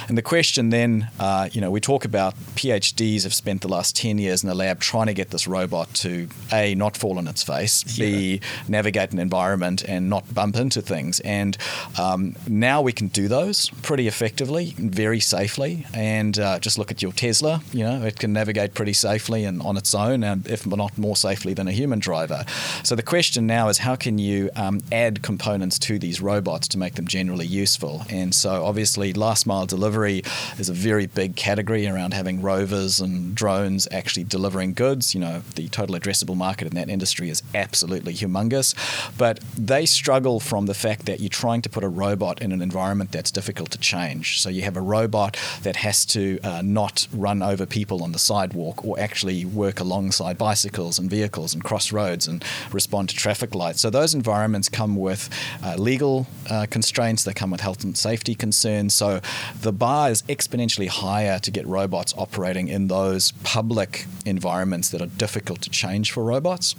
[0.09, 3.97] And the question then, uh, you know, we talk about PhDs have spent the last
[3.97, 7.27] 10 years in the lab trying to get this robot to A, not fall on
[7.27, 11.21] its face, B, navigate an environment and not bump into things.
[11.21, 11.57] And
[11.99, 15.87] um, now we can do those pretty effectively, very safely.
[15.95, 19.63] And uh, just look at your Tesla, you know, it can navigate pretty safely and
[19.63, 22.45] on its own, and if not more safely than a human driver.
[22.83, 26.79] So the question now is how can you um, add components to these robots to
[26.79, 28.05] make them generally useful?
[28.11, 30.23] And so obviously, last mile delivery
[30.59, 35.15] is a very big category around having rovers and drones actually delivering goods.
[35.15, 38.75] You know, the total addressable market in that industry is absolutely humongous,
[39.17, 42.63] but they struggle from the fact that you're trying to put a robot in an
[42.63, 44.41] environment that's difficult to change.
[44.41, 48.19] So you have a robot that has to uh, not run over people on the
[48.19, 53.55] sidewalk or actually work alongside bicycles and vehicles and cross roads and respond to traffic
[53.55, 53.81] lights.
[53.81, 55.29] So those environments come with
[55.63, 58.95] uh, legal uh, constraints, they come with health and safety concerns.
[58.95, 59.18] So
[59.61, 65.07] the bar is exponentially higher to get robots operating in those public environments that are
[65.07, 66.75] difficult to change for robots.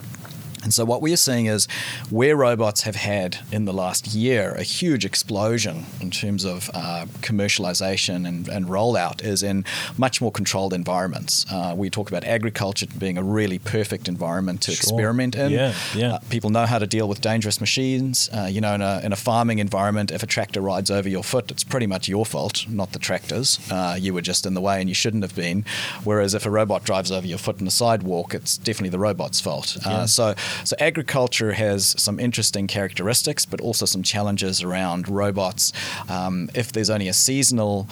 [0.64, 1.68] And so, what we are seeing is
[2.10, 7.06] where robots have had in the last year a huge explosion in terms of uh,
[7.22, 9.66] commercialization and, and, rollout is in
[9.98, 11.46] much more controlled environments.
[11.52, 14.96] Uh, we talk about agriculture being a really perfect environment to Sure.
[14.96, 15.52] experiment in.
[15.52, 16.14] Yeah, yeah.
[16.16, 18.30] Uh, people know how to deal with dangerous machines.
[18.32, 21.24] Uh, you know, in a, in a farming environment, if a tractor rides over your
[21.24, 23.60] foot, it's pretty much your fault, not the tractor's.
[23.72, 25.66] Uh, you were just in the way and you shouldn't have been.
[26.04, 29.40] Whereas if a robot drives over your foot in the sidewalk, it's definitely the robot's
[29.40, 29.78] fault.
[29.82, 29.90] Yeah.
[29.90, 35.72] Uh, so, so agriculture has some interesting characteristics, but also some challenges around robots.
[36.10, 37.88] Um, if there's only a seasonal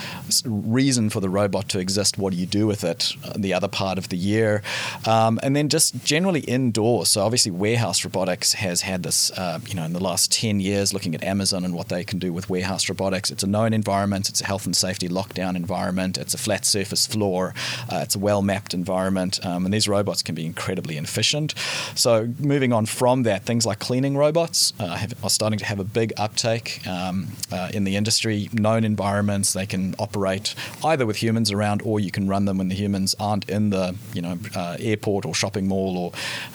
[0.45, 3.67] reason for the robot to exist, what do you do with it uh, the other
[3.67, 4.61] part of the year?
[5.05, 7.09] Um, and then just generally indoors.
[7.09, 10.93] So obviously, warehouse robotics has had this, uh, you know, in the last 10 years,
[10.93, 13.31] looking at Amazon and what they can do with warehouse robotics.
[13.31, 14.29] It's a known environment.
[14.29, 16.17] It's a health and safety lockdown environment.
[16.17, 17.53] It's a flat surface floor.
[17.91, 19.43] Uh, it's a well mapped environment.
[19.45, 21.53] Um, and these robots can be incredibly efficient.
[21.95, 25.79] So moving on from that, things like cleaning robots uh, have, are starting to have
[25.79, 28.49] a big uptake um, uh, in the industry.
[28.53, 32.69] Known environments, they can operate either with humans around, or you can run them when
[32.69, 36.11] the humans aren't in the, you know, uh, airport or shopping mall or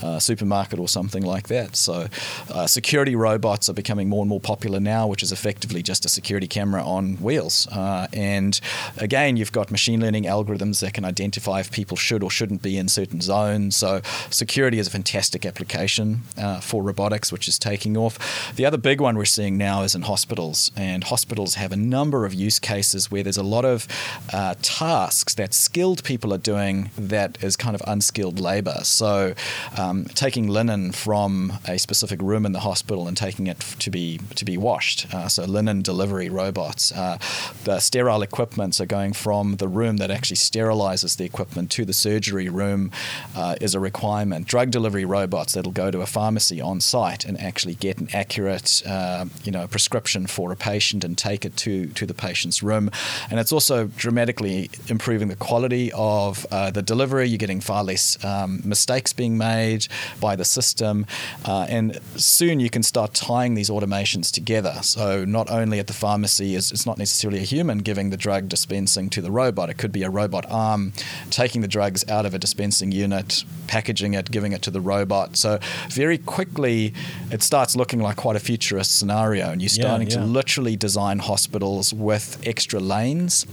[0.07, 1.77] uh, supermarket or something like that.
[1.77, 2.07] So,
[2.51, 6.09] uh, security robots are becoming more and more popular now, which is effectively just a
[6.09, 7.69] security camera on wheels.
[7.69, 8.59] Uh, and
[8.97, 12.79] again, you've got machine learning algorithms that can identify if people should or shouldn't be
[12.79, 13.77] in certain zones.
[13.77, 18.55] So, security is a fantastic application uh, for robotics, which is taking off.
[18.55, 22.25] The other big one we're seeing now is in hospitals, and hospitals have a number
[22.25, 23.89] of use cases where there's a lot of
[24.33, 28.81] uh, tasks that skilled people are doing that is kind of unskilled labor.
[28.85, 29.35] So,
[29.77, 34.21] um, taking linen from a specific room in the hospital and taking it to be
[34.37, 35.13] to be washed.
[35.13, 36.93] Uh, so, linen delivery robots.
[36.93, 37.19] Uh,
[37.65, 41.93] the sterile equipments are going from the room that actually sterilizes the equipment to the
[41.93, 42.91] surgery room
[43.35, 44.47] uh, is a requirement.
[44.47, 48.83] Drug delivery robots that'll go to a pharmacy on site and actually get an accurate,
[48.87, 52.91] uh, you know, prescription for a patient and take it to to the patient's room.
[53.31, 57.29] And it's also dramatically improving the quality of uh, the delivery.
[57.29, 59.87] You're getting far less um, mistakes being made
[60.21, 61.07] by the system,
[61.45, 64.79] uh, and soon you can start tying these automations together.
[64.83, 68.49] So not only at the pharmacy is it's not necessarily a human giving the drug
[68.49, 69.71] dispensing to the robot.
[69.71, 70.93] It could be a robot arm
[71.31, 75.37] taking the drugs out of a dispensing unit, packaging it, giving it to the robot.
[75.37, 75.59] So
[75.89, 76.95] very quickly,
[77.31, 80.25] it starts looking like quite a futurist scenario, and you're starting yeah, yeah.
[80.25, 83.47] to literally design hospitals with extra lanes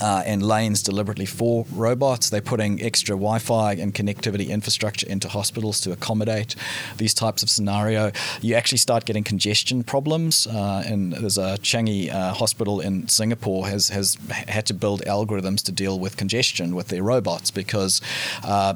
[0.00, 2.30] uh, and lanes deliberately for robots.
[2.30, 6.54] They're putting extra Wi-Fi and connectivity infrastructure into hospitals to accommodate
[6.96, 8.12] these types of scenario.
[8.40, 13.66] You actually start getting congestion problems, uh, and there's a Changi uh, hospital in Singapore
[13.68, 18.00] has has had to build algorithms to deal with congestion with their robots because
[18.44, 18.74] uh,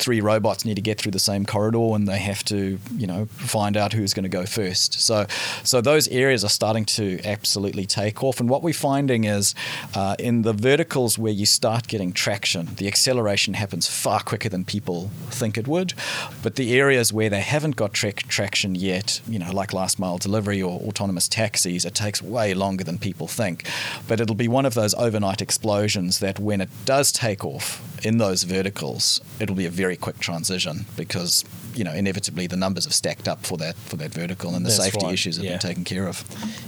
[0.00, 3.26] three robots need to get through the same corridor and they have to, you know,
[3.26, 5.00] find out who's going to go first.
[5.00, 5.26] So,
[5.62, 8.40] so those areas are starting to absolutely take off.
[8.40, 9.54] And what we're finding is
[9.94, 14.64] uh, in the verticals where you start getting traction, the acceleration happens far quicker than
[14.64, 15.94] people think it would.
[16.42, 20.18] But the areas where they haven't got tra- traction yet, you know, like last mile
[20.18, 23.66] delivery or autonomous taxis, it takes way longer than people think.
[24.08, 28.18] But it'll be one of those overnight explosions that when it does take off in
[28.18, 32.84] those verticals, it'll be a very very quick transition because you know inevitably the numbers
[32.84, 35.14] have stacked up for that for that vertical and the That's safety right.
[35.14, 35.52] issues have yeah.
[35.52, 36.24] been taken care of.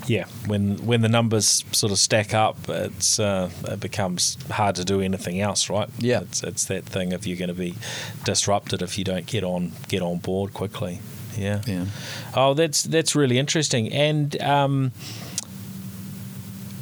[0.08, 4.84] Yeah, when when the numbers sort of stack up, it's uh, it becomes hard to
[4.84, 5.88] do anything else, right?
[5.98, 7.76] Yeah, it's, it's that thing if you're going to be
[8.24, 10.98] disrupted if you don't get on get on board quickly.
[11.36, 11.62] Yeah.
[11.64, 11.86] Yeah.
[12.34, 14.40] Oh, that's that's really interesting and.
[14.42, 14.92] Um,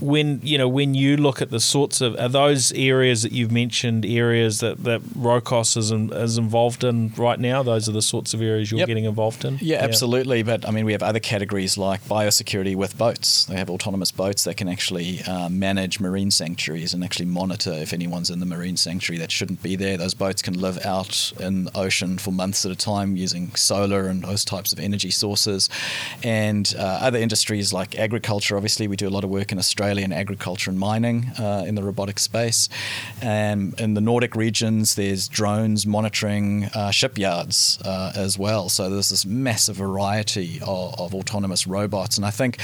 [0.00, 3.52] when you know when you look at the sorts of are those areas that you've
[3.52, 7.62] mentioned areas that that Rocos is in, is involved in right now?
[7.62, 8.88] Those are the sorts of areas you're yep.
[8.88, 9.58] getting involved in.
[9.60, 10.42] Yeah, yeah, absolutely.
[10.42, 13.44] But I mean, we have other categories like biosecurity with boats.
[13.44, 17.92] They have autonomous boats that can actually uh, manage marine sanctuaries and actually monitor if
[17.92, 19.96] anyone's in the marine sanctuary that shouldn't be there.
[19.96, 24.06] Those boats can live out in the ocean for months at a time using solar
[24.06, 25.68] and those types of energy sources.
[26.22, 28.56] And uh, other industries like agriculture.
[28.56, 31.74] Obviously, we do a lot of work in Australia In agriculture and mining uh, in
[31.74, 32.68] the robotic space.
[33.20, 38.68] And in the Nordic regions, there's drones monitoring uh, shipyards uh, as well.
[38.68, 42.16] So there's this massive variety of, of, autonomous robots.
[42.16, 42.60] And I think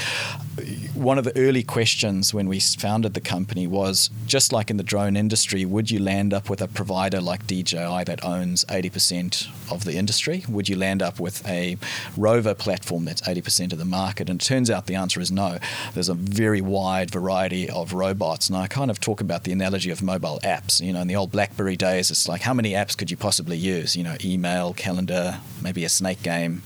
[0.93, 4.83] one of the early questions when we founded the company was just like in the
[4.83, 9.83] drone industry, would you land up with a provider like DJI that owns 80% of
[9.83, 10.43] the industry?
[10.47, 11.77] Would you land up with a
[12.15, 14.29] rover platform that's 80% of the market?
[14.29, 15.59] And it turns out the answer is no.
[15.93, 18.47] There's a very wide variety of robots.
[18.47, 20.79] And I kind of talk about the analogy of mobile apps.
[20.85, 23.57] You know, in the old BlackBerry days, it's like how many apps could you possibly
[23.57, 23.95] use?
[23.95, 26.61] You know, email, calendar, maybe a snake game,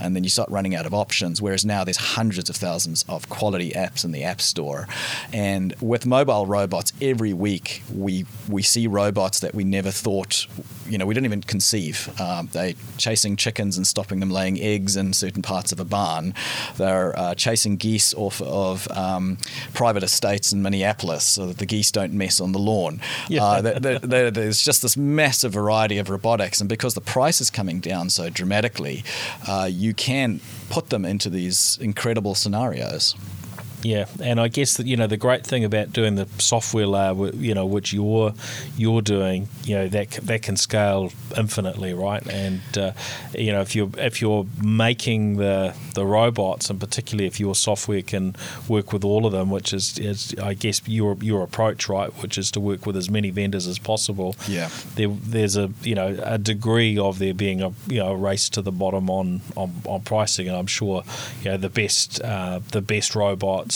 [0.00, 1.40] and then you start running out of options.
[1.40, 4.86] Whereas now there's hundreds of thousands of quality apps in the App Store.
[5.32, 10.46] And with mobile robots, every week we we see robots that we never thought,
[10.86, 12.08] you know, we didn't even conceive.
[12.20, 16.34] Um, they're chasing chickens and stopping them laying eggs in certain parts of a barn.
[16.76, 19.38] They're uh, chasing geese off of um,
[19.72, 23.00] private private estates in Minneapolis so that the geese don't mess on the lawn.
[23.28, 23.44] Yeah.
[23.44, 27.48] Uh, there, there, there's just this massive variety of robotics, and because the price is
[27.48, 29.04] coming down so dramatically,
[29.46, 33.14] uh, you can put them into these incredible scenarios.
[33.84, 37.30] Yeah, and I guess that you know the great thing about doing the software layer,
[37.34, 38.32] you know, which you're
[38.78, 42.26] you're doing, you know, that that can scale infinitely, right?
[42.26, 42.92] And uh,
[43.36, 48.00] you know, if you're if you're making the the robots, and particularly if your software
[48.00, 48.36] can
[48.68, 52.38] work with all of them, which is, is I guess your your approach, right, which
[52.38, 54.34] is to work with as many vendors as possible.
[54.48, 58.16] Yeah, there, there's a you know a degree of there being a you know a
[58.16, 61.04] race to the bottom on on, on pricing, and I'm sure
[61.42, 63.73] you know the best uh, the best robots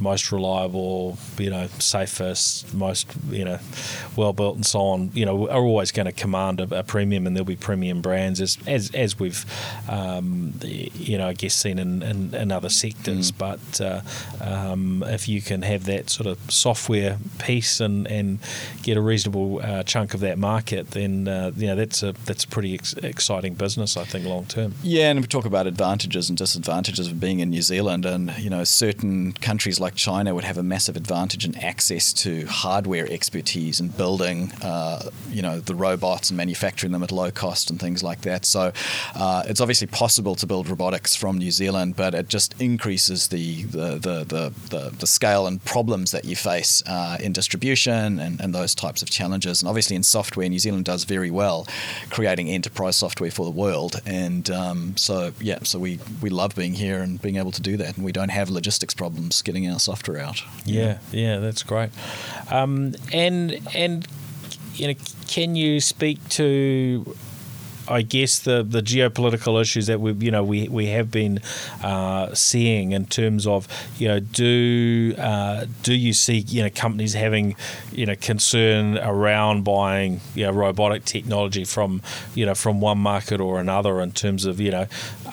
[0.00, 3.58] most reliable, you know, safest, most you know,
[4.16, 7.26] well built and so on, you know, are always going to command a, a, premium,
[7.26, 9.44] and there'll be premium brands as as, as we've,
[9.88, 13.32] um, you know, I guess seen in, in, in other sectors.
[13.32, 13.38] Mm.
[13.38, 14.00] But uh,
[14.40, 18.38] um, if you can have that sort of software piece and, and
[18.82, 22.44] get a reasonable uh, chunk of that market, then uh, you know that's a that's
[22.44, 24.74] a pretty ex- exciting business, I think, long term.
[24.82, 28.50] Yeah, and we talk about advantages and disadvantages of being in New Zealand, and you
[28.50, 33.80] know, certain countries like China would have a massive advantage in access to hardware expertise
[33.80, 38.02] and building, uh, you know, the robots and manufacturing them at low cost and things
[38.02, 38.44] like that.
[38.44, 38.72] So
[39.14, 43.62] uh, it's obviously possible to build robotics from New Zealand, but it just increases the
[43.64, 48.40] the the, the, the, the scale and problems that you face uh, in distribution and,
[48.40, 49.62] and those types of challenges.
[49.62, 51.66] And obviously in software, New Zealand does very well
[52.10, 54.00] creating enterprise software for the world.
[54.06, 57.76] And um, so yeah, so we we love being here and being able to do
[57.76, 60.42] that, and we don't have logistics problems getting our software out.
[60.64, 61.90] Yeah, yeah, that's great.
[62.50, 64.06] Um, and and
[64.74, 64.94] you know,
[65.28, 67.16] can you speak to
[67.90, 71.40] I guess the the geopolitical issues that we you know we we have been
[71.82, 73.66] uh, seeing in terms of
[73.98, 77.56] you know do uh, do you see you know companies having
[77.92, 82.00] you know concern around buying you know robotic technology from
[82.34, 84.86] you know from one market or another in terms of you know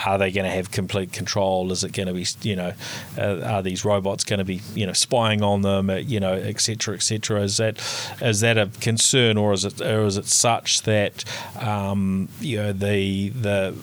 [0.05, 1.71] are they going to have complete control?
[1.71, 2.73] Is it going to be you know
[3.17, 5.89] uh, are these robots going to be you know spying on them?
[5.89, 7.41] Uh, you know etc etc.
[7.41, 7.77] Is that
[8.21, 11.23] is that a concern or is it or is it such that
[11.59, 13.75] um, you know the the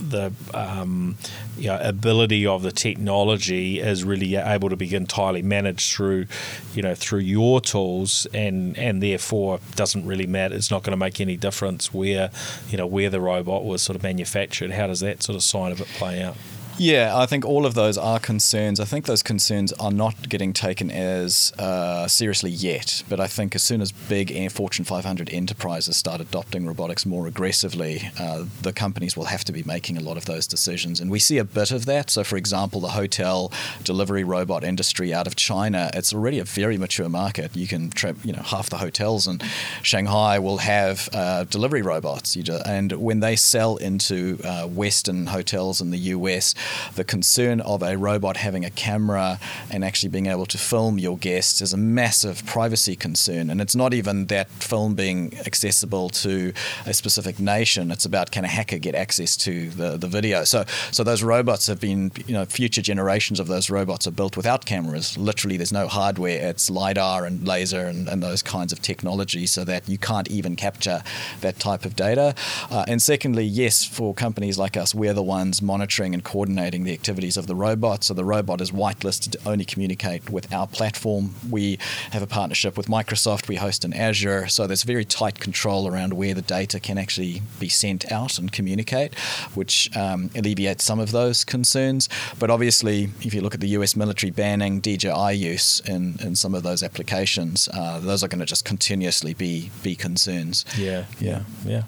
[0.00, 1.16] the um,
[1.56, 6.26] you know, ability of the technology is really able to be entirely managed through,
[6.74, 10.54] you know, through your tools, and and therefore doesn't really matter.
[10.54, 12.30] It's not going to make any difference where,
[12.68, 14.72] you know, where the robot was sort of manufactured.
[14.72, 16.36] How does that sort of side of it play out?
[16.76, 18.80] Yeah, I think all of those are concerns.
[18.80, 23.04] I think those concerns are not getting taken as uh, seriously yet.
[23.08, 28.10] But I think as soon as big Fortune 500 enterprises start adopting robotics more aggressively,
[28.18, 31.00] uh, the companies will have to be making a lot of those decisions.
[31.00, 32.10] And we see a bit of that.
[32.10, 33.52] So, for example, the hotel
[33.84, 37.54] delivery robot industry out of China, it's already a very mature market.
[37.56, 39.40] You can, tra- you know, half the hotels in
[39.82, 42.36] Shanghai will have uh, delivery robots.
[42.36, 46.54] and when they sell into uh, Western hotels in the US,
[46.94, 49.38] the concern of a robot having a camera
[49.70, 53.50] and actually being able to film your guests is a massive privacy concern.
[53.50, 56.52] And it's not even that film being accessible to
[56.86, 57.90] a specific nation.
[57.90, 60.44] It's about can a hacker get access to the, the video.
[60.44, 64.36] So so those robots have been you know future generations of those robots are built
[64.36, 65.18] without cameras.
[65.18, 66.48] Literally, there's no hardware.
[66.50, 70.56] It's lidar and laser and, and those kinds of technology, so that you can't even
[70.56, 71.02] capture
[71.40, 72.34] that type of data.
[72.70, 76.84] Uh, and secondly, yes, for companies like us, we're the ones monitoring and coordinating coordinating
[76.84, 78.04] the activities of the robot.
[78.04, 81.34] So the robot is whitelisted to only communicate with our platform.
[81.50, 81.78] We
[82.12, 83.48] have a partnership with Microsoft.
[83.48, 84.46] We host in Azure.
[84.48, 88.52] So there's very tight control around where the data can actually be sent out and
[88.52, 89.18] communicate,
[89.54, 92.08] which um, alleviates some of those concerns.
[92.38, 96.54] But obviously, if you look at the US military banning DJI use in, in some
[96.54, 100.64] of those applications, uh, those are going to just continuously be be concerns.
[100.78, 101.82] Yeah, yeah, yeah.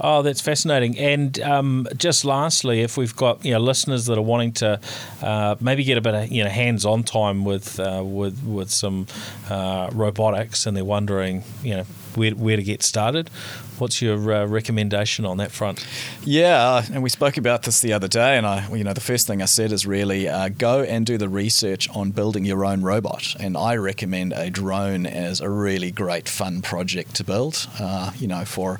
[0.00, 0.98] Oh, that's fascinating.
[0.98, 4.80] And um, just lastly, if we've got you know listeners listeners that are wanting to
[5.22, 9.06] uh, maybe get a bit of you know hands-on time with uh, with with some
[9.50, 11.84] uh, robotics, and they're wondering you know
[12.14, 13.30] where, where to get started.
[13.80, 15.86] What's your uh, recommendation on that front?
[16.24, 19.00] Yeah, uh, and we spoke about this the other day, and I, you know, the
[19.00, 22.64] first thing I said is really uh, go and do the research on building your
[22.64, 23.36] own robot.
[23.38, 27.68] And I recommend a drone as a really great, fun project to build.
[27.78, 28.78] Uh, you know, for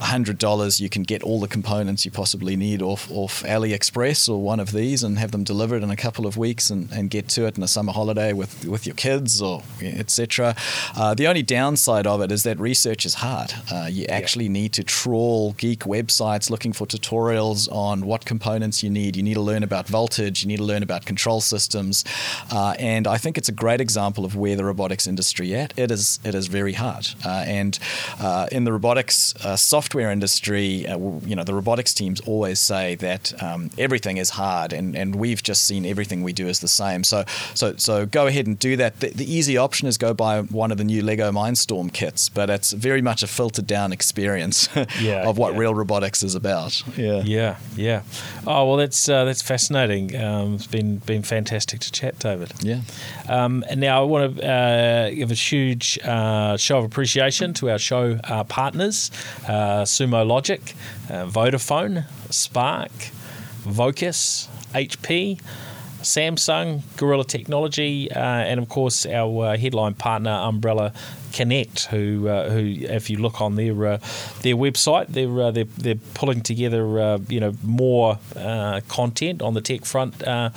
[0.00, 4.42] hundred dollars, you can get all the components you possibly need off off AliExpress or
[4.42, 7.28] one of these, and have them delivered in a couple of weeks, and, and get
[7.28, 10.56] to it in a summer holiday with with your kids or etc.
[10.96, 13.52] Uh, the only downside of it is that research is hard.
[13.70, 18.82] Uh, you actually actually need to trawl geek websites looking for tutorials on what components
[18.82, 19.14] you need.
[19.16, 22.04] You need to learn about voltage, you need to learn about control systems.
[22.50, 25.78] Uh, and I think it's a great example of where the robotics industry at.
[25.78, 27.06] It is it is very hard.
[27.22, 27.78] Uh, and
[28.18, 32.94] uh, in the robotics uh, software industry, uh, you know, the robotics teams always say
[32.96, 36.68] that um, everything is hard and, and we've just seen everything we do is the
[36.82, 37.04] same.
[37.04, 37.24] So
[37.54, 39.00] so so go ahead and do that.
[39.00, 42.48] The, the easy option is go buy one of the new Lego Mindstorm kits, but
[42.48, 44.68] it's very much a filtered down experience experience
[45.00, 45.58] yeah, of what yeah.
[45.58, 46.82] real robotics is about.
[46.96, 48.02] Yeah, yeah, yeah.
[48.46, 50.16] Oh well, that's uh, that's fascinating.
[50.16, 52.52] Um, it's been been fantastic to chat, David.
[52.60, 52.80] Yeah.
[53.28, 57.70] Um, and now I want to uh, give a huge uh, show of appreciation to
[57.70, 59.10] our show uh, partners:
[59.46, 60.74] uh, Sumo Logic,
[61.08, 62.92] uh, Vodafone, Spark,
[63.62, 65.40] Vocus, HP.
[66.02, 70.94] Samsung, Gorilla Technology, uh, and of course our uh, headline partner, Umbrellar
[71.32, 73.98] Connect, who uh, who if you look on their uh,
[74.42, 79.54] their website, they're uh, they're, they're pulling together uh, you know more uh, content on
[79.54, 80.50] the tech front uh,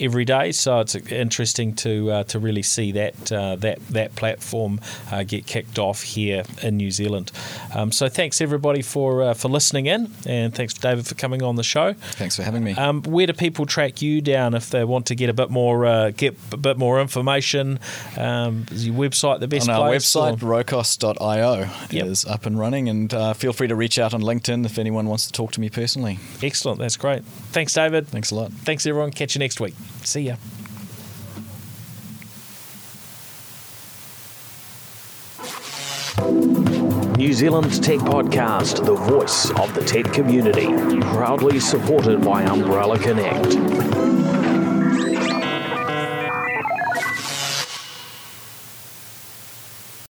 [0.00, 0.52] every day.
[0.52, 4.80] So it's interesting to to really see that that that platform
[5.26, 7.32] get kicked off here in New Zealand.
[7.74, 11.64] Um, so thanks everybody for for listening in, and thanks David for coming on the
[11.64, 11.92] show.
[11.92, 12.72] Thanks for having me.
[12.74, 16.10] Um, where do people track you down if they want to get a bit more
[16.10, 17.78] get a bit more information?
[18.16, 20.15] Um, is your website the best on place?
[20.16, 20.42] Website, Excellent.
[20.42, 22.06] rocos.io, Yep.
[22.06, 22.88] is up and running.
[22.88, 25.60] And uh, feel free to reach out on LinkedIn if anyone wants to talk to
[25.60, 26.18] me personally.
[26.42, 26.78] Excellent.
[26.78, 27.24] That's great.
[27.52, 28.08] Thanks, David.
[28.08, 28.52] Thanks a lot.
[28.52, 29.10] Thanks, everyone.
[29.10, 29.74] Catch you next week.
[30.02, 30.36] See ya.
[37.16, 40.66] New Zealand's tech podcast, the voice of the tech community,
[41.12, 44.25] proudly supported by Umbrellar Connect.